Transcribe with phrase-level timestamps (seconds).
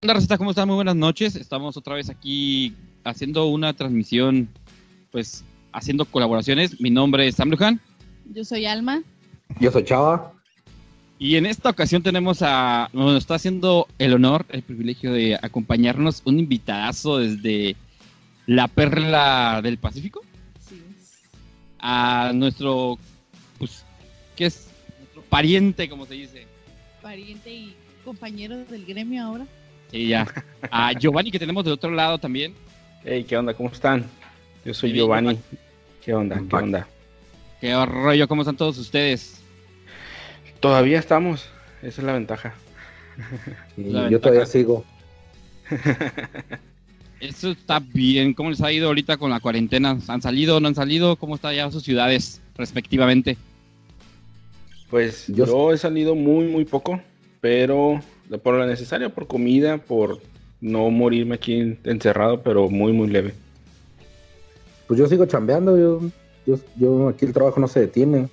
[0.00, 0.68] Hola, Receta, ¿cómo están?
[0.68, 1.34] Muy buenas noches.
[1.34, 4.48] Estamos otra vez aquí haciendo una transmisión,
[5.10, 6.80] pues haciendo colaboraciones.
[6.80, 7.80] Mi nombre es Sam Luján.
[8.32, 9.02] Yo soy Alma.
[9.58, 10.32] Yo soy Chava.
[11.18, 16.22] Y en esta ocasión tenemos a, nos está haciendo el honor, el privilegio de acompañarnos
[16.24, 17.74] un invitadazo desde
[18.46, 20.20] la perla del Pacífico.
[20.60, 20.80] Sí.
[21.80, 23.00] A nuestro,
[23.58, 23.84] pues,
[24.36, 24.70] ¿qué es?
[25.00, 26.46] Nuestro pariente, como se dice.
[27.02, 27.74] Pariente y
[28.04, 29.44] compañero del gremio ahora.
[29.90, 30.26] Sí, ya.
[30.70, 32.54] A Giovanni, que tenemos del otro lado también.
[33.04, 33.54] Hey, ¿qué onda?
[33.54, 34.04] ¿Cómo están?
[34.64, 35.30] Yo soy Giovanni.
[35.34, 35.40] Giovanni.
[36.04, 36.36] ¿Qué onda?
[36.48, 36.88] ¿Qué onda?
[37.60, 38.28] ¿Qué rollo?
[38.28, 39.40] ¿Cómo están todos ustedes?
[40.60, 41.48] Todavía estamos.
[41.82, 42.54] Esa es la ventaja.
[43.76, 44.84] Y La yo todavía sigo.
[47.20, 48.32] Eso está bien.
[48.34, 49.98] ¿Cómo les ha ido ahorita con la cuarentena?
[50.06, 51.16] ¿Han salido o no han salido?
[51.16, 53.36] ¿Cómo están ya sus ciudades respectivamente?
[54.90, 57.00] Pues Yo- yo, he salido muy, muy poco,
[57.40, 58.00] pero
[58.42, 60.20] por lo necesario, por comida, por
[60.60, 63.34] no morirme aquí encerrado, pero muy, muy leve.
[64.86, 65.78] Pues yo sigo chambeando.
[65.78, 66.00] Yo,
[66.46, 68.28] yo, yo aquí el trabajo no se detiene.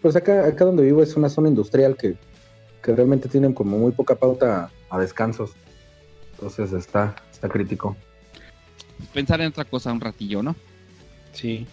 [0.00, 2.14] Pues acá, acá donde vivo es una zona industrial que,
[2.82, 5.52] que realmente tienen como muy poca pauta a descansos.
[6.34, 7.96] Entonces está, está crítico.
[9.12, 10.54] Pensar en otra cosa un ratillo, ¿no?
[11.32, 11.66] Sí.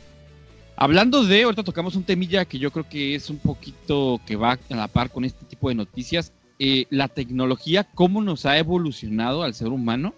[0.76, 4.58] Hablando de, ahorita tocamos un temilla que yo creo que es un poquito que va
[4.70, 6.34] a la par con este tipo de noticias.
[6.60, 10.14] Eh, la tecnología, cómo nos ha evolucionado al ser humano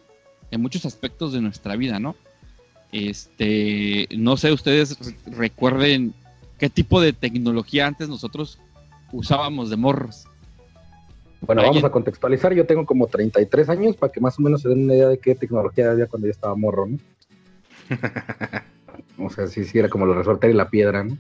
[0.52, 2.16] en muchos aspectos de nuestra vida, ¿no?
[2.92, 6.14] Este, no sé, ustedes re- recuerden
[6.58, 8.60] qué tipo de tecnología antes nosotros
[9.12, 10.26] usábamos de morros.
[11.42, 12.54] Bueno, vamos a contextualizar.
[12.54, 15.20] Yo tengo como 33 años para que más o menos se den una idea de
[15.20, 16.98] qué tecnología había cuando yo estaba morro, ¿no?
[19.26, 21.18] o sea, sí, sí, era como lo resorte y la piedra, ¿no?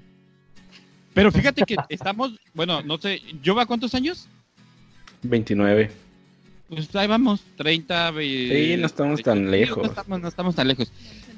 [1.14, 4.28] Pero fíjate que estamos, bueno, no sé, ¿yo va cuántos años?
[5.24, 5.92] 29.
[6.70, 9.78] Pues ahí vamos, 30, ve- Sí, no estamos tan sí, lejos.
[9.84, 10.92] No estamos, no estamos tan lejos.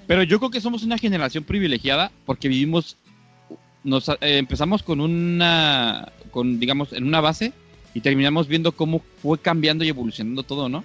[0.08, 2.98] Pero yo creo que somos una generación privilegiada porque vivimos,
[3.84, 7.54] nos eh, empezamos con una, con digamos, en una base
[7.94, 10.84] y terminamos viendo cómo fue cambiando y evolucionando todo, ¿no?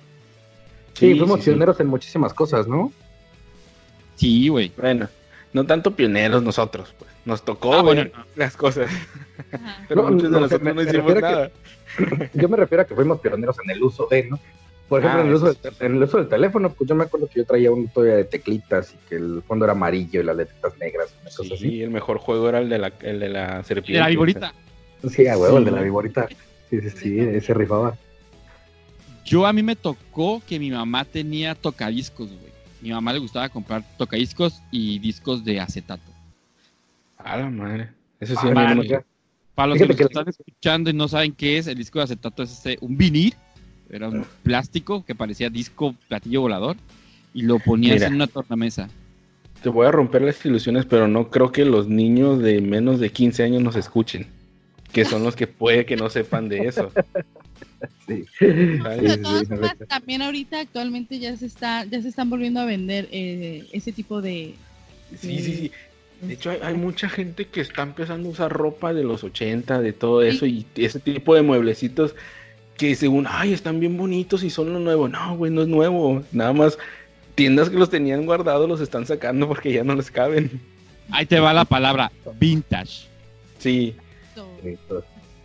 [0.93, 2.93] Sí, fuimos pioneros en muchísimas cosas, ¿no?
[4.17, 4.71] Sí, güey.
[4.77, 5.09] Bueno,
[5.55, 7.11] no tanto pioneros nosotros, pues.
[7.25, 8.05] Nos tocó Ah, bueno,
[8.37, 8.91] las cosas,
[9.51, 9.85] Ajá.
[9.89, 11.51] pero No, muchos de nosotros me- no hicimos que- nada.
[12.35, 14.39] Yo me refiero a que fuimos pioneros en el uso de, ¿no?
[14.89, 16.95] Por ejemplo, Ah, en, el uso eso del, en el uso del teléfono, pues yo
[16.95, 20.21] me acuerdo que yo traía un todavía de teclitas y que el fondo era amarillo
[20.21, 23.29] y las letritas negras, cosa Sí, el mejor juego era el de la, el de
[23.31, 23.95] la serpiente.
[23.95, 24.53] De la viborita.
[25.03, 25.15] así.
[25.15, 26.29] Sí, a huevo, el de la viborita.
[26.69, 27.97] Sí, sí, sí, ese rifaba.
[29.25, 32.53] Yo a mí me tocó que mi mamá tenía tocadiscos, güey.
[32.85, 36.03] Mi mamá le gustaba comprar tocadiscos y discos de acetato.
[37.17, 37.89] A la madre.
[38.21, 39.03] Eso sí, Ah.
[39.55, 42.05] Para los Fíjate que nos están escuchando y no saben qué es, el disco de
[42.05, 43.35] acetato es este, un vinil,
[43.89, 46.77] era un plástico que parecía disco platillo volador
[47.33, 48.09] y lo ponías Mira.
[48.09, 48.91] en una tornamesa.
[49.63, 53.11] Te voy a romper las ilusiones, pero no creo que los niños de menos de
[53.11, 54.27] 15 años nos escuchen.
[54.93, 56.93] Que son los que puede que no sepan de eso.
[58.07, 58.25] Sí.
[58.39, 63.09] De todas formas, también ahorita actualmente ya se está, ya se están volviendo a vender
[63.11, 64.55] eh, ese tipo de.
[65.19, 65.73] Sí, sí, sí.
[66.21, 69.81] De hecho, hay, hay mucha gente que está empezando a usar ropa de los 80,
[69.81, 72.15] de todo eso, y ese tipo de mueblecitos
[72.77, 75.09] que según, ay, están bien bonitos y son lo nuevo.
[75.09, 76.23] No, güey, no es nuevo.
[76.33, 76.79] Nada más
[77.35, 80.61] tiendas que los tenían guardados los están sacando porque ya no les caben.
[81.11, 83.07] Ahí te va la palabra vintage.
[83.59, 83.95] Sí,
[84.63, 84.79] Sí,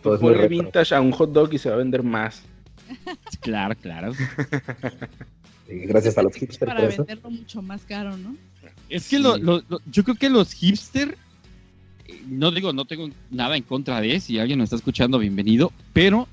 [0.01, 0.63] todo, todo es muy ponle retro.
[0.63, 2.43] vintage a un hot dog y se va a vender más.
[3.41, 4.13] Claro, claro.
[5.67, 7.03] Gracias a los hipsters para eso.
[7.05, 8.35] venderlo mucho más caro, ¿no?
[8.89, 9.21] Es que Sí.
[9.21, 9.61] lo- lo-
[9.91, 11.15] yo creo que los hipster,
[12.07, 15.71] eh, no digo, no tengo nada en contra de, si alguien nos está escuchando, bienvenido,
[15.93, 16.27] pero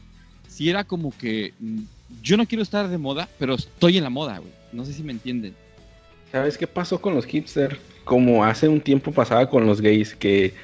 [0.49, 1.81] si era como que mm,
[2.23, 4.51] yo no quiero estar de moda, pero estoy en la moda, güey.
[4.73, 5.55] No sé si me entienden.
[6.33, 7.79] ¿Sabes qué pasó con los hipster?
[8.05, 10.55] Como hace un tiempo pasaba con los gays, que,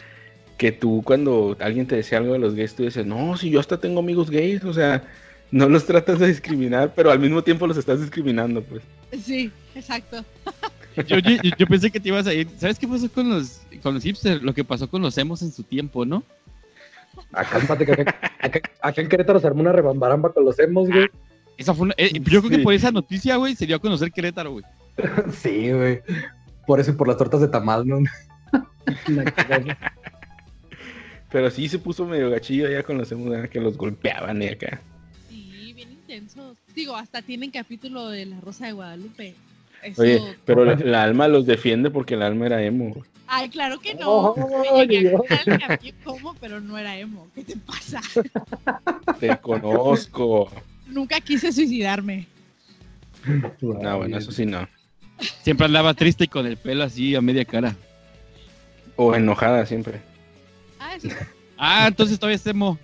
[0.62, 3.58] que tú cuando alguien te decía algo de los gays, tú dices, no, si yo
[3.58, 5.02] hasta tengo amigos gays, o sea,
[5.50, 8.80] no los tratas de discriminar, pero al mismo tiempo los estás discriminando, pues.
[9.24, 10.24] Sí, exacto.
[11.08, 12.46] Yo, yo- yo pensé que te ibas a ir.
[12.58, 14.40] ¿Sabes qué pasó con los, con los hipster?
[14.42, 16.22] Lo que pasó con los emos en su tiempo, ¿no?
[17.32, 21.08] Acá, que acá, acá- acá en Querétaro se armó una rebambaramba con los emos, güey.
[21.56, 22.62] Esa fue una- eh, yo creo que Sí.
[22.62, 24.64] por esa noticia, güey, se dio a conocer Querétaro, güey.
[25.32, 26.02] Sí, güey.
[26.66, 27.98] Por eso y por las tortas de tamal, ¿no?
[31.32, 33.48] Pero sí se puso medio gachillo ya con los emos, ¿verdad?
[33.48, 34.82] que los golpeaban y acá.
[35.30, 36.54] Sí, bien intenso.
[36.74, 39.34] Digo, hasta tienen capítulo de La Rosa de Guadalupe.
[39.82, 40.02] Eso...
[40.02, 43.02] Oye, pero la, la alma los defiende porque el alma era emo.
[43.26, 44.10] Ay, claro que no.
[44.10, 47.28] Oh, Me llegué a como, pero no era emo.
[47.34, 48.02] ¿Qué te pasa?
[49.18, 50.52] Te conozco.
[50.86, 52.26] Nunca quise suicidarme.
[53.62, 54.68] No, bueno, eso sí no.
[55.42, 57.74] Siempre andaba triste y con el pelo así a media cara.
[58.96, 60.11] O enojada siempre.
[61.04, 61.26] Ah.
[61.84, 62.78] Ah, entonces todavía es emo.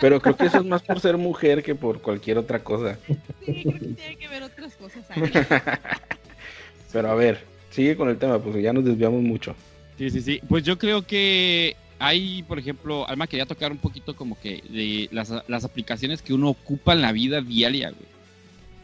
[0.00, 2.98] Pero creo que eso es más por ser mujer que por cualquier otra cosa.
[3.44, 5.22] Sí, creo que tiene que ver otras cosas ahí.
[6.92, 9.54] Pero a ver, sigue con el tema, pues ya nos desviamos mucho.
[9.98, 10.40] Sí, sí, sí.
[10.48, 15.08] Pues yo creo que hay, por ejemplo, Alma quería tocar un poquito como que de
[15.12, 18.06] las, las aplicaciones que uno ocupa en la vida diaria, güey.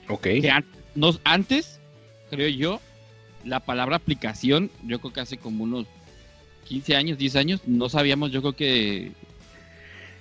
[0.08, 0.40] Ok.
[0.42, 1.78] Que an- nos- antes,
[2.30, 2.80] creo yo,
[3.44, 5.86] la palabra aplicación, yo creo que hace como unos
[6.64, 9.12] 15 años, 10 años, no sabíamos, yo creo que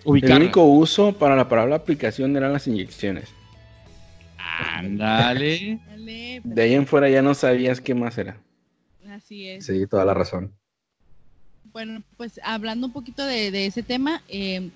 [0.06, 3.30] El único uso para la palabra aplicación eran las inyecciones.
[4.38, 5.80] Ándale.
[5.88, 8.38] Dale, De ahí en fuera ya no sabías qué más era.
[9.10, 9.66] Así es.
[9.66, 10.52] Sí, toda la razón.
[11.72, 14.70] Bueno, pues hablando un poquito de, de ese tema, eh,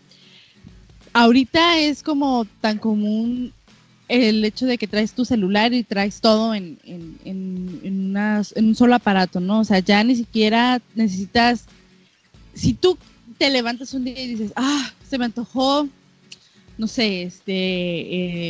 [1.13, 3.53] ahorita es como tan común
[4.07, 8.55] el hecho de que traes tu celular y traes todo en, en, en, en unas-
[8.55, 9.59] en un solo aparato, ¿no?
[9.61, 11.65] O sea, ya ni siquiera necesitas,
[12.53, 12.97] si tú
[13.37, 15.87] te levantas un día y dices, ah, se me antojó,
[16.77, 17.53] no sé, este,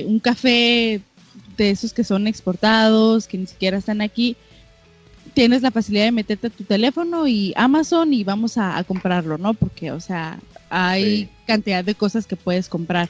[0.02, 1.00] eh, un café
[1.58, 4.36] de esos que son exportados, que ni siquiera están aquí,
[5.34, 9.38] tienes la facilidad de meterte a tu teléfono y Amazon y vamos a, a comprarlo,
[9.38, 9.54] ¿no?
[9.54, 11.30] Porque, o sea, hay Sí.
[11.48, 13.10] cantidad de cosas que puedes comprar.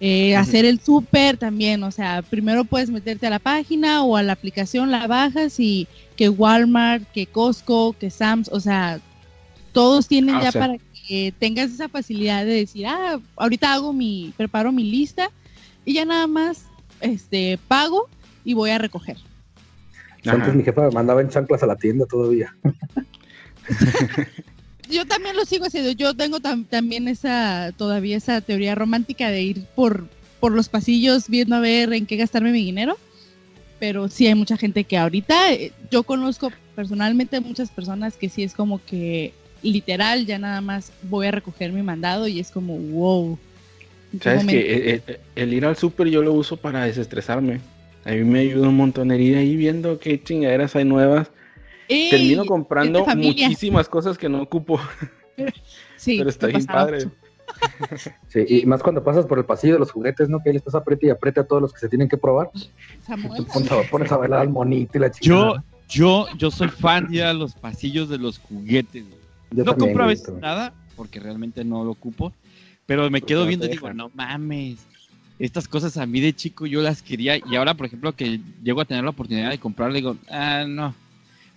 [0.00, 0.36] Eh.
[0.36, 4.32] Hacer el súper también, o sea, primero puedes meterte a la página o a la
[4.32, 9.00] aplicación, la bajas y que Walmart, que Costco, que Sam's, o sea,
[9.72, 10.60] todos tienen Ah, o ya sea.
[10.60, 10.76] para
[11.08, 15.30] que tengas esa facilidad de decir, ah, ahorita hago mi, preparo mi lista
[15.84, 16.66] y ya nada más,
[17.00, 18.08] este, pago
[18.44, 19.16] y voy a recoger.
[20.26, 20.36] Ajá.
[20.36, 22.54] Antes mi jefa me mandaba en chanclas a la tienda todavía.
[24.90, 25.92] yo también lo sigo haciendo.
[25.92, 30.06] Yo tengo tam- también esa, todavía esa teoría romántica de ir por,
[30.40, 32.96] por los pasillos viendo a ver en qué gastarme mi dinero.
[33.80, 38.42] Pero sí hay mucha gente que ahorita, eh, yo conozco personalmente muchas personas que sí
[38.42, 39.32] es como que
[39.62, 43.38] literal ya nada más voy a recoger mi mandado y es como wow.
[44.12, 47.60] ¿en qué Sabes que el, el ir al súper yo lo uso para desestresarme.
[48.04, 51.28] A mí me ayuda un montón ir ahí viendo qué chingaderas hay nuevas.
[51.88, 52.10] ¡Ey!
[52.10, 54.80] Termino comprando de muchísimas cosas que no ocupo,
[55.96, 57.04] Sí, pero está bien padre.
[57.04, 57.16] mucho.
[58.28, 60.40] Sí, y más cuando pasas por el pasillo de los juguetes, ¿no?
[60.42, 62.50] Que ahí estás aprieta y aprieta a todos los que se tienen que probar.
[63.36, 65.64] Tú pones a, pones a bailar al monito y la Yo, chingada.
[65.88, 69.04] yo, yo soy fan de ir a los pasillos de los juguetes.
[69.50, 72.32] Yo no compro a veces nada, porque realmente no lo ocupo.
[72.86, 74.78] Pero me quedo viendo y digo, no mames.
[75.38, 77.36] Estas cosas a mí de chico yo las quería.
[77.36, 80.94] Y ahora, por ejemplo, que llego a tener la oportunidad de comprar, digo, ah, no.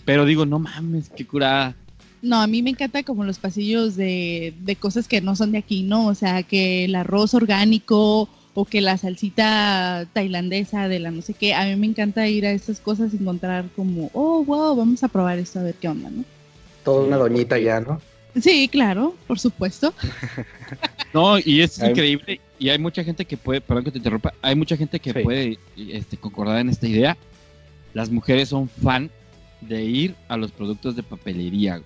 [0.07, 1.75] Pero digo, no mames, qué curada.
[2.21, 5.57] No, a mí me encanta como los pasillos de, de cosas que no son de
[5.59, 6.07] aquí, ¿no?
[6.07, 11.33] O sea, que el arroz orgánico o que la salsita tailandesa de la no sé
[11.33, 11.54] qué.
[11.54, 15.09] A mí me encanta ir a esas cosas y encontrar como, oh, wow, vamos a
[15.09, 16.24] probar esto a ver qué onda, ¿no?
[16.86, 18.01] Toda una doñita ya, ¿no?
[18.42, 19.94] Sí, claro, por supuesto.
[21.13, 22.42] No, y es Hay- increíble.
[22.59, 25.19] Y hay mucha gente que puede, perdón que te interrumpa, hay mucha gente que Sí.
[25.19, 27.18] puede este, concordar en esta idea.
[27.94, 29.09] Las mujeres son fan
[29.62, 31.81] de ir a los productos de papelería.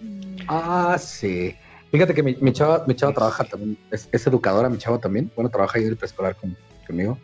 [0.00, 1.54] Mm, Ah, sí.
[1.90, 5.30] Fíjate que mi, mi chava, mi chava trabaja también, es, es educadora, mi chava también.
[5.34, 7.18] Bueno, trabaja ahí en el preescolar con- conmigo.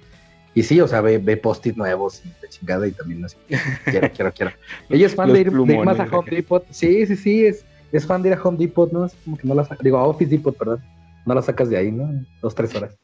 [0.55, 3.37] Y sí, o sea, ve, ve post-it nuevos y de chingada y también así.
[3.85, 4.53] Quiero, quiero, quiero.
[4.89, 6.31] Ella es fan de ir, de ir más a Home acá.
[6.31, 6.65] Depot.
[6.71, 9.05] Sí, sí, sí, es, es fan de ir a Home Depot, ¿no?
[9.05, 10.83] Es como que no la sacas, digo, a Office Depot, perdón.
[11.27, 12.25] No la sacas de ahí, ¿no?
[12.41, 12.97] Dos, tres horas.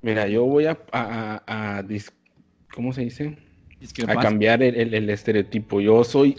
[0.00, 2.12] Mira, yo voy a, a, a- a dis-
[2.74, 3.36] ¿cómo se dice?
[3.80, 5.80] Es que A pasa- cambiar el, el- el estereotipo.
[5.80, 6.36] Yo soy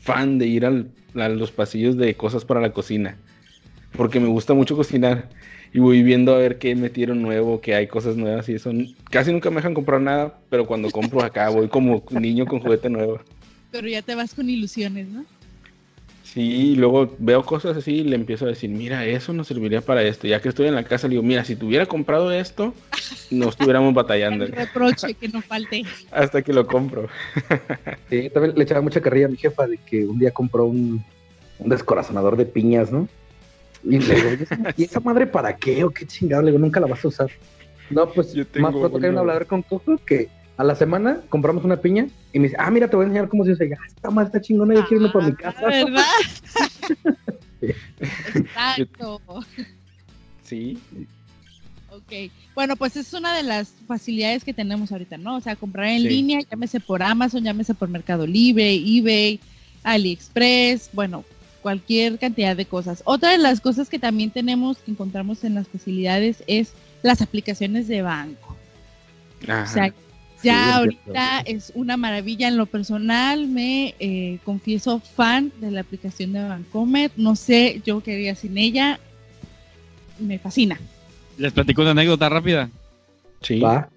[0.00, 3.16] fan de ir al- a los pasillos de cosas para la cocina,
[3.96, 5.28] porque me gusta mucho cocinar
[5.72, 8.72] y voy viendo a ver qué metieron nuevo, que hay cosas nuevas y eso.
[9.10, 12.90] Casi nunca me dejan comprar nada, pero cuando compro acá voy como niño con juguete
[12.90, 13.20] nuevo.
[13.70, 15.24] Pero ya te vas con ilusiones, ¿no?
[16.32, 16.40] Sí,
[16.72, 20.02] y luego veo cosas así y le empiezo a decir, mira, eso nos serviría para
[20.02, 20.26] esto.
[20.26, 22.72] Ya que estoy en la casa, le digo, mira, si tuviera comprado esto,
[23.30, 25.84] no estuviéramos batallando El reproche que no falte.
[26.10, 27.08] hasta que lo compro.
[28.08, 31.04] Sí, también le echaba mucha carrilla a mi jefa de que un día compró un,
[31.58, 33.08] un descorazonador de piñas, ¿no?
[33.84, 35.82] Y le digo, "¿Y esa- ¿y esa madre para qué?
[35.84, 36.42] ¿O qué chingado?
[36.42, 37.30] Le digo, nunca la vas a usar.
[37.90, 40.74] No, pues Yo tengo más pronto que hay un hablador con cojo que a la
[40.74, 43.52] semana compramos una piña y me dice, ah, mira, te voy a enseñar cómo se
[43.52, 43.64] usa.
[43.66, 45.58] Y yo, "Ah, esta madre está chingona, yo quiero irme por mi casa.
[45.60, 46.02] Ah, ¿Verdad?
[47.60, 47.66] Sí.
[48.00, 49.20] Exacto.
[50.42, 50.78] Sí,
[51.94, 55.36] Ok, bueno, pues es una de las facilidades que tenemos ahorita, ¿no?
[55.36, 56.08] O sea, comprar en Sí.
[56.08, 59.38] línea, llámese por Amazon, llámese por Mercado Libre, eBay,
[59.82, 61.22] AliExpress, bueno,
[61.60, 63.02] cualquier cantidad de cosas.
[63.04, 67.88] Otra de las cosas que también tenemos, que encontramos en las facilidades, es las aplicaciones
[67.88, 68.56] de banco.
[69.46, 69.62] Ajá.
[69.64, 69.94] O sea,
[70.42, 76.32] Ya ahorita es una maravilla en lo personal, me eh, confieso fan de la aplicación
[76.32, 78.98] de Bancomer, no sé, yo quería sin ella,
[80.18, 80.80] me fascina.
[81.38, 82.70] Les platico una anécdota rápida.
[83.40, 83.60] Sí.
[83.60, 83.88] Va.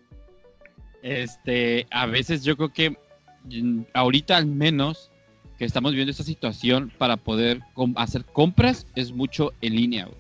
[1.02, 2.98] Este, a veces yo creo que
[3.44, 5.12] mm, ahorita al menos
[5.58, 10.06] que estamos viendo esta situación para poder com- hacer compras es mucho en línea.
[10.06, 10.18] güey.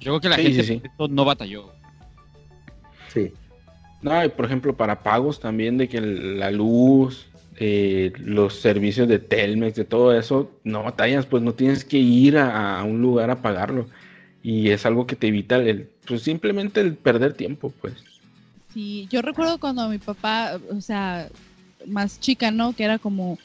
[0.00, 0.76] Yo creo que la Sí, gente sí, sí.
[0.78, 1.72] por esto no batalló.
[3.12, 3.32] Sí.
[4.02, 7.26] No, y por ejemplo, para pagos también de que la luz,
[7.58, 12.38] eh, los servicios de Telmex, de todo eso, no batallas, pues no tienes que ir
[12.38, 13.88] a, a un lugar a pagarlo.
[14.42, 17.94] Y es algo que te evita el, pues simplemente el perder tiempo, pues.
[18.72, 21.28] Sí, yo recuerdo cuando mi papá, o sea,
[21.86, 22.74] más chica, ¿no?
[22.74, 23.38] Que era como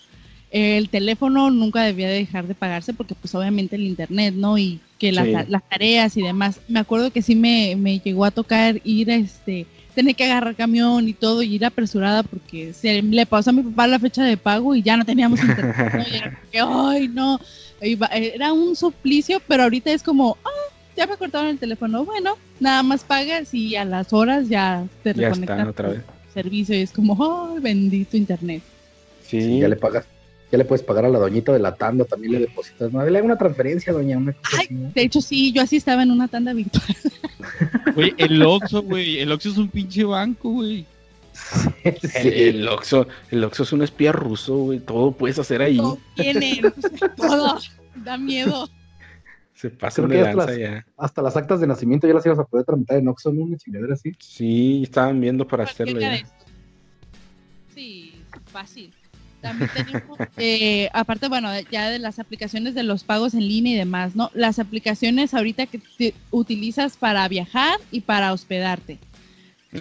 [0.51, 4.57] el teléfono nunca debía de dejar de pagarse porque pues obviamente el internet, ¿no?
[4.59, 5.33] Y que las, Sí.
[5.47, 6.59] las tareas y demás.
[6.67, 10.55] Me acuerdo que sí me, me llegó a tocar ir a este, tener que agarrar
[10.55, 14.23] camión y todo y ir apresurada porque se le pasó a mi papá la fecha
[14.23, 15.75] de pago y ya no teníamos internet.
[15.93, 16.03] ¿no?
[16.11, 16.59] Y era como que,
[16.99, 17.39] ay, no.
[17.81, 20.49] Iba- Era un suplicio, pero ahorita es como, ah,
[20.95, 22.05] ya me cortaron el teléfono.
[22.05, 25.93] Bueno, nada más pagas y a las horas ya te Ya reconectas están otra al
[25.95, 26.03] vez.
[26.33, 28.61] servicio y es como, ay, bendito internet.
[29.27, 30.05] Sí, Sí, ya le pagas.
[30.53, 32.93] Ya le puedes pagar a la doñita de la tanda, también le depositas.
[32.93, 34.19] No, le hago una transferencia, doña.
[34.19, 34.91] Una cosa Ay, así, ¿no?
[34.91, 36.95] de hecho sí, yo así estaba en una tanda virtual.
[37.95, 39.17] Güey, el Oxxo, güey.
[39.17, 40.85] El Oxxo es un pinche banco, güey.
[41.83, 44.79] el, el Oxxo, el Oxxo es un espía ruso, güey.
[44.79, 45.77] Todo puedes hacer ahí.
[45.77, 46.61] Todo tienen,
[47.17, 47.57] todo,
[47.95, 48.69] da miedo.
[49.55, 50.85] Se que ya lanza las- ya.
[50.97, 53.41] Hasta las actas de nacimiento ya las ibas a poder tramitar en Oxxo, ¿no?
[53.41, 54.11] Una chingadera así.
[54.19, 56.23] Sí, estaban viendo para hacerlo ya.
[57.73, 58.93] Sí, fácil.
[59.43, 63.77] También tenemos, eh, aparte, bueno, ya de las aplicaciones de los pagos en línea y
[63.77, 64.31] demás, ¿no?
[64.33, 68.97] Las aplicaciones ahorita que te utilizas para viajar y para hospedarte.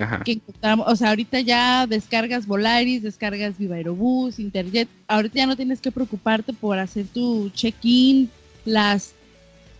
[0.00, 0.22] Ajá.
[0.24, 5.54] que encontramos, o sea, ahorita ya descargas Volaris, descargas Viva Aerobús, Interjet, ahorita ya no
[5.54, 8.30] tienes que preocuparte por hacer tu check-in
[8.64, 9.12] las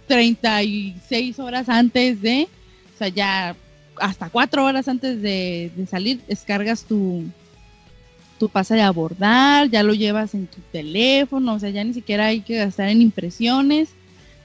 [0.08, 2.46] 36 horas antes de,
[2.94, 3.56] o sea, ya
[3.98, 7.24] hasta 4 horas antes de, de salir, descargas tu,
[8.42, 12.26] tu pase de abordar, ya lo llevas en tu teléfono, o sea, ya ni siquiera
[12.26, 13.90] hay que gastar en impresiones,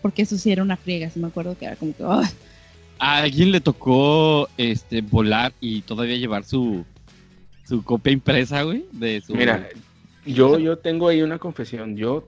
[0.04, 2.28] porque eso sí era una friega, sí me acuerdo que era como que, "Ay,
[3.00, 6.86] A alguien le tocó este volar y todavía llevar su
[7.68, 9.68] su copia impresa, güey, de su Mira,
[10.28, 11.98] yo, yo tengo ahí una confesión.
[11.98, 12.28] Yo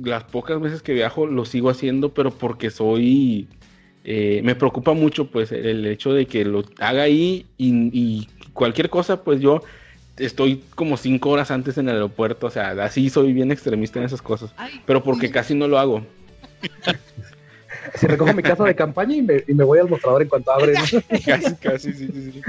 [0.00, 3.48] las pocas veces que viajo lo sigo haciendo, pero porque soy...
[4.04, 8.88] eh, me preocupa mucho pues el hecho de que lo haga ahí y, y cualquier
[8.88, 9.62] cosa, pues yo
[10.18, 12.46] estoy como cinco horas antes en el aeropuerto.
[12.46, 14.50] O sea, así soy bien extremista en esas cosas.
[14.56, 16.06] ay, Pero porque casi no lo hago.
[17.94, 20.52] Si recojo mi casa de campaña y me, y me voy al mostrador en cuanto
[20.52, 20.72] abre.
[21.24, 22.42] casi, casi, sí, sí, sí.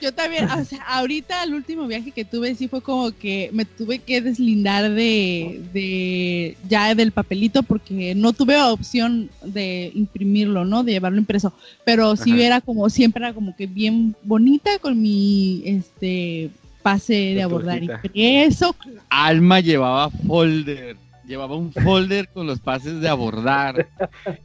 [0.00, 3.66] Yo también, o sea, ahorita el último viaje que tuve sí fue como que me
[3.66, 10.84] tuve que deslindar de, de ya del papelito porque no tuve opción de imprimirlo, ¿no?
[10.84, 11.52] De llevarlo impreso.
[11.84, 12.42] Pero sí Ajá.
[12.42, 16.48] era como, siempre era como que bien bonita con mi este
[16.82, 18.74] pase de Tu abordar impreso.
[19.08, 20.96] Alma llevaba folder,
[21.26, 23.88] llevaba un folder con los pases de abordar.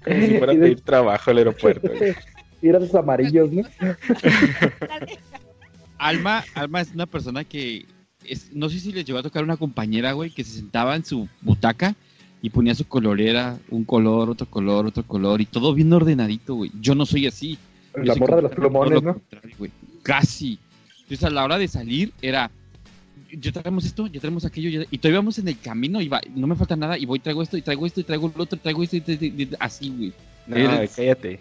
[0.04, 1.89] Como si fuera a pedir trabajo al aeropuerto.
[2.62, 3.62] Y eran esos amarillos, ¿no?
[6.00, 7.86] Alma, Alma es una persona que
[8.24, 11.06] es, no sé si les llegó a tocar una compañera, güey, que se sentaba en
[11.06, 11.96] su butaca
[12.42, 16.72] y ponía su colorera, un color, otro color, otro color y todo bien ordenadito, güey.
[16.80, 17.58] Yo no soy así.
[17.96, 19.22] Yo La morra de los plumones, ¿no?
[20.04, 20.60] Casi.
[21.06, 22.50] Entonces a la hora de salir era,
[23.32, 26.48] ya traemos esto, ya traemos aquello, y todavía vamos en el camino y va, no
[26.48, 28.82] me falta nada y voy, traigo esto y traigo esto y traigo lo otro, traigo
[28.84, 30.14] esto y, y- y- y- así, güey.
[30.48, 31.40] No, Eres- cállate.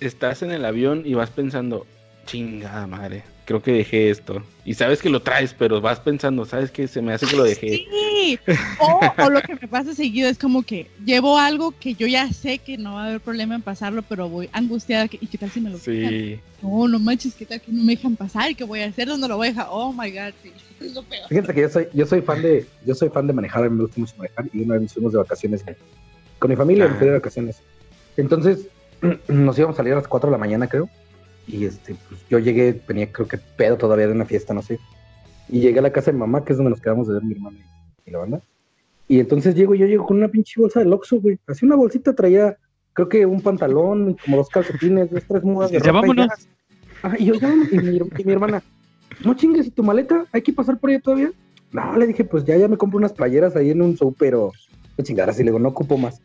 [0.00, 1.86] Estás en el avión y vas pensando,
[2.26, 4.42] chingada madre, creo que dejé esto.
[4.66, 6.86] Y sabes que lo traes, pero vas pensando, ¿sabes qué?
[6.86, 7.86] Se me hace que lo dejé.
[7.90, 8.38] Sí.
[8.78, 12.30] O, o lo que me pasa seguido es como que llevo algo que yo ya
[12.30, 15.08] sé que no va a haber problema en pasarlo, pero voy angustiada.
[15.08, 15.78] que- ¿Y qué tal si me lo?
[15.78, 16.38] Sí.
[16.60, 18.50] No, no manches, ¿qué tal que no me dejan pasar?
[18.50, 19.08] ¿Y qué voy a hacer?
[19.08, 19.68] ¿Dónde lo voy a dejar?
[19.70, 20.52] Oh my god, sí.
[20.80, 21.26] Es lo peor.
[21.30, 23.76] Fíjense que yo soy, yo soy fan de, yo soy fan de manejar, a mí
[23.76, 25.64] me gusta mucho manejar, y una vez nos fuimos de vacaciones
[26.38, 26.88] con mi familia, Ah.
[26.88, 27.62] me fui de vacaciones.
[28.18, 28.66] Entonces,
[29.28, 30.90] nos íbamos a salir a las 4 de la mañana, creo.
[31.48, 34.78] Y este, pues, yo llegué, venía creo que pedo todavía de una fiesta, no sé.
[35.48, 37.32] Y llegué a la casa de mamá, que es donde nos quedamos de ver mi
[37.32, 37.56] hermana
[38.04, 38.40] y, y la banda.
[39.08, 41.38] Y entonces llego, yo llego con una pinche bolsa de Oxxo, güey.
[41.46, 42.58] Así una bolsita traía,
[42.92, 46.06] creo que un pantalón, como dos calcetines, dos, tres mudas de Ya ropa.
[46.06, 46.28] y vámonos.
[47.02, 47.72] Ah, y yo, ya vámonos.
[47.72, 48.62] Y mi, y mi hermana,
[49.24, 50.26] no chingues, ¿y tu maleta?
[50.32, 51.32] ¿Hay que pasar por ella todavía?
[51.72, 54.52] No, le dije, pues ya, ya me compro unas playeras ahí en un súper o
[54.96, 55.30] qué chingada.
[55.30, 56.20] Así le digo, no ocupo más.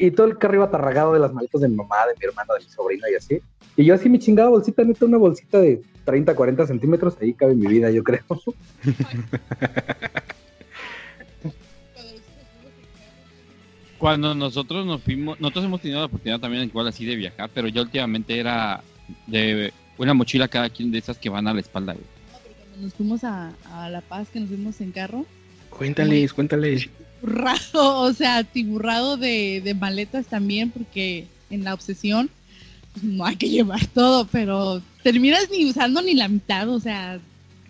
[0.00, 2.54] Y todo el carro iba atarragado de las maletas de mi mamá, de mi hermana,
[2.58, 3.38] de mi sobrina y así.
[3.76, 7.54] Y yo así mi chingada bolsita, neta, una bolsita de 30, 40 centímetros, ahí cabe
[7.54, 8.24] mi vida, yo creo.
[13.98, 17.68] Cuando nosotros nos fuimos, nosotros hemos tenido la oportunidad también igual así de viajar, pero
[17.68, 18.82] yo últimamente era
[19.26, 22.06] de una mochila cada quien de esas que van a la espalda, güey.
[22.56, 25.26] Cuando nos fuimos a, a La Paz, que nos fuimos en carro,
[25.70, 26.90] Cuéntales, cuéntales.
[27.20, 32.30] Tiburrado, o sea, tiburrado de, de maletas también, porque en la obsesión
[32.92, 37.20] pues, no hay que llevar todo, pero terminas ni usando ni la mitad, o sea,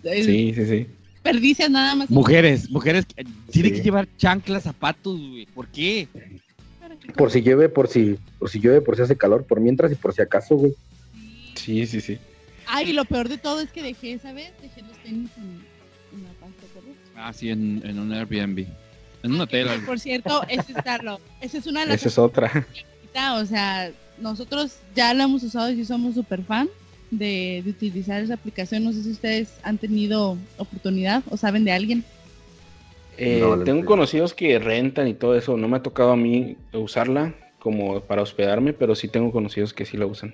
[0.03, 0.85] es- Sí, sí, sí.
[1.13, 2.09] desperdicias nada más.
[2.09, 3.77] Mujeres, mujeres, eh, tienen Sí.
[3.77, 5.45] que llevar chanclas, zapatos, güey.
[5.47, 6.07] ¿Por qué?
[7.15, 9.95] Por si llueve, por si, por si llueve, por si hace calor, por mientras y
[9.95, 10.73] por si acaso, güey.
[11.55, 12.17] Sí, sí, sí.
[12.67, 14.51] Ay, y lo peor de todo es que dejé, ¿sabes?
[14.61, 15.61] Dejé los tenis en,
[16.17, 16.95] en la paz, ¿te acuerdas?
[17.15, 18.65] Ah, sí, en, en un Airbnb.
[19.23, 19.67] En un hotel.
[19.67, 19.85] algo.
[19.85, 21.19] Por cierto, ese es Carlos.
[21.41, 22.67] Esa es una de las Esa es otra.
[23.39, 26.67] o sea, nosotros ya la hemos usado y sí somos súper fan
[27.11, 28.83] de, de utilizar esa aplicación.
[28.83, 32.03] No sé si ustedes han tenido oportunidad o saben de alguien.
[33.17, 33.85] Eh, No, tengo entiendo.
[33.85, 35.57] conocidos que rentan y todo eso.
[35.57, 39.85] No me ha tocado a mí usarla como para hospedarme, pero sí tengo conocidos que
[39.85, 40.33] sí la usan.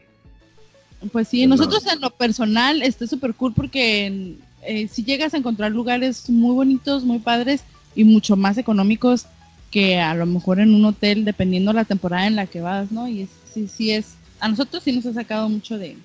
[1.11, 1.55] Pues sí, No.
[1.55, 6.55] nosotros en lo personal está súper cool porque eh, si llegas a encontrar lugares muy
[6.55, 7.63] bonitos, muy padres
[7.97, 9.25] y mucho más económicos
[9.71, 13.07] que a lo mejor en un hotel, dependiendo la temporada en la que vas, ¿no?
[13.07, 15.97] Y es, sí, sí es, a nosotros sí nos ha sacado mucho de,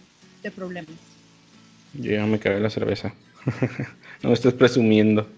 [0.43, 0.97] de problemas.
[1.95, 3.15] Yo ya me acabé la cerveza.
[4.23, 5.29] no me estés presumiendo.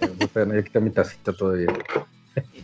[0.00, 1.68] Yo quité mi tacita todavía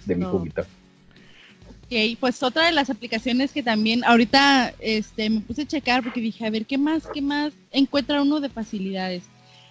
[0.05, 0.61] de mi juguito.
[0.63, 6.21] Ok, pues otra de las aplicaciones que también ahorita este, me puse a checar porque
[6.21, 9.25] dije, a ver, ¿qué más, qué más encuentra uno de facilidades?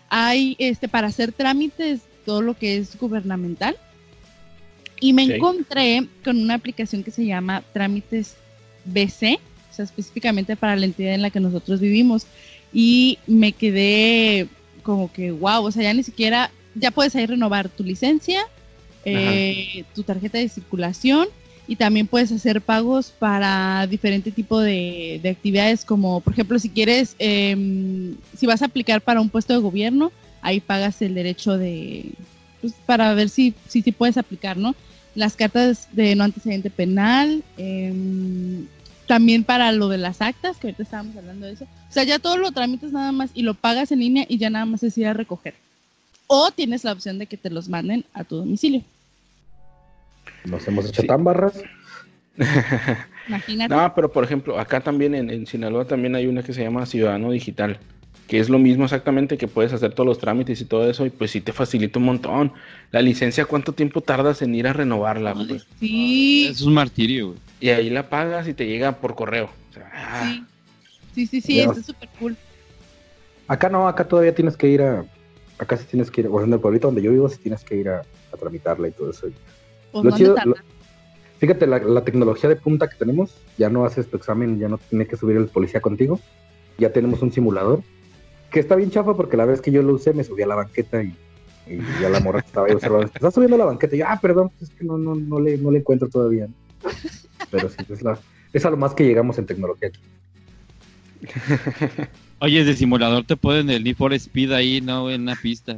[0.10, 3.76] Hay este para hacer trámites, todo lo que es gubernamental.
[5.02, 5.30] Y me Ok.
[5.32, 8.36] encontré con una aplicación que se llama Trámites
[8.86, 9.40] BC,
[9.72, 12.28] o sea, específicamente para la entidad en la que nosotros vivimos.
[12.72, 14.48] Y me quedé
[14.84, 18.42] como que, wow, o sea, ya ni siquiera, ya puedes ahí renovar tu licencia,
[19.06, 21.30] eh, tu tarjeta de circulación
[21.68, 26.68] y también puedes hacer pagos para diferente tipo de, de actividades como por ejemplo si
[26.70, 30.12] quieres em, si vas a aplicar para un puesto de gobierno
[30.42, 32.12] ahí pagas el derecho de
[32.62, 34.76] pues, para ver si si, si puedes aplicar no
[35.16, 38.66] las cartas de no antecedente penal em,
[39.08, 41.66] también para lo de las actas que ahorita estábamos hablando de eso.
[41.90, 44.50] O sea ya todo lo tramitas nada más y lo pagas en línea y ya
[44.52, 45.56] nada más es ir a recoger.
[46.28, 48.84] O tienes la opción de que te los manden a tu domicilio.
[50.46, 51.08] Nos hemos hecho Sí.
[51.08, 51.54] tan barras.
[53.28, 53.74] imagínate.
[53.74, 56.86] No, pero por ejemplo, acá también en, en Sinaloa también hay una que se llama
[56.86, 57.80] Ciudadano Digital,
[58.30, 61.10] que es lo mismo exactamente que puedes hacer todos los trámites y todo eso, y
[61.10, 62.54] pues sí te facilita un montón.
[62.92, 65.34] La licencia, ¿cuánto tiempo tardas en ir a renovarla?
[65.36, 65.46] Ay.
[65.48, 65.68] pues?
[65.80, 67.40] sí Es un martirio, güey.
[67.60, 69.50] Y ahí la pagas y te llega por correo.
[69.72, 70.32] O sea, ah,
[71.16, 72.38] Sí, sí, sí, sí, está súper cool.
[73.48, 75.04] Acá no, acá todavía tienes que ir a.
[75.58, 76.28] Acá sí tienes que ir.
[76.28, 78.90] O sea, en el pueblito donde yo vivo, sí tienes que ir a, a tramitarla
[78.90, 79.28] y todo eso.
[79.92, 80.36] Pues Lo no chido-
[81.40, 84.78] Fíjate, la, la tecnología de punta que tenemos, ya no haces tu examen, ya no
[84.78, 86.20] tiene que subir el policía contigo.
[86.78, 87.82] Ya tenemos un simulador
[88.52, 90.56] que está bien chafa porque la vez que yo lo usé me subí a la
[90.56, 91.16] banqueta y,
[91.68, 93.12] y ya la morra estaba ahí observando.
[93.14, 95.40] Estás subiendo a la banqueta y yo, ah, perdón, pues es que no, no, no,
[95.40, 96.48] le, no le encuentro todavía.
[97.52, 98.18] Pero sí, es, la,
[98.54, 100.00] es a lo más que llegamos en tecnología aquí.
[102.40, 105.12] Oye, de simulador te ponen el Need for Speed ahí, ¿no?
[105.12, 105.78] En una pista.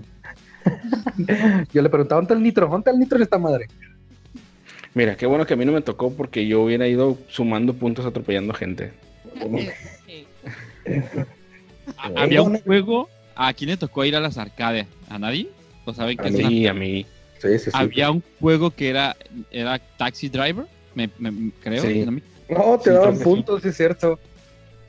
[1.73, 2.67] Yo le preguntaba, ¿dónde está el nitro?
[2.67, 3.67] ¿Dónde está el nitro en esta madre?
[4.93, 8.05] Mira, qué bueno que a mí no me tocó porque yo hubiera ido sumando puntos
[8.05, 8.91] atropellando gente.
[11.97, 12.63] A- Había un no, no.
[12.63, 13.09] juego.
[13.35, 14.87] ¿A quién le tocó ir a las arcades?
[15.09, 15.49] ¿A nadie?
[15.85, 16.67] ¿O saben A qué es mí.
[16.67, 17.05] a mí.
[17.41, 17.71] Sí, sí, sí.
[17.73, 19.15] Había un juego que era,
[19.49, 21.81] era Taxi Driver, me, me- creo.
[21.83, 22.05] Sí.
[22.05, 22.77] ¿no?
[22.79, 24.19] Te Sí, daban puntos, sí es cierto.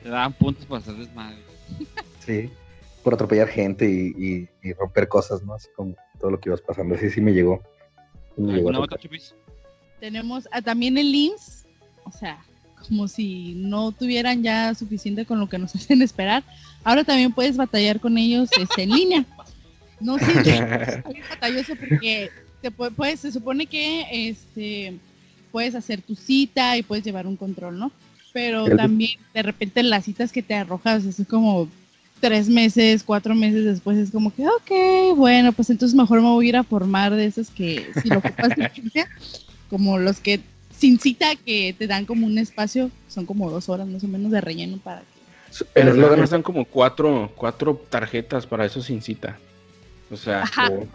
[0.03, 1.37] Te daban puntos para hacer desmadre.
[2.25, 2.49] Sí.
[3.03, 5.53] Por atropellar gente y, y- y romper cosas, ¿no?
[5.55, 6.97] Así como todo lo que ibas pasando.
[6.97, 7.61] Sí, sí me llegó.
[8.37, 8.87] Me llegó a.
[9.99, 11.65] Tenemos ah, también el IMSS,
[12.03, 12.43] o sea,
[12.87, 16.43] como si no tuvieran ya suficiente con lo que nos hacen esperar.
[16.83, 19.25] Ahora también puedes batallar con ellos este, en línea.
[19.99, 20.25] No sé,
[21.15, 22.29] es batalloso porque
[22.61, 24.97] te pues, se supone que este,
[25.51, 27.91] puedes hacer tu cita y puedes llevar un control, ¿no?
[28.33, 31.69] Pero también de repente las citas que te arrojas es como
[32.19, 36.45] tres meses, cuatro meses después es como que, ok, bueno, pues entonces mejor me voy
[36.45, 38.71] a ir a formar de esos que si lo ocupas de
[39.69, 40.39] como los que
[40.75, 44.31] sin cita que te dan como un espacio, son como dos horas más o menos
[44.31, 45.03] de relleno para
[45.73, 49.37] Pero nada eslogan más es dan como cuatro, cuatro tarjetas para eso sin cita.
[50.11, 50.87] O sea, o-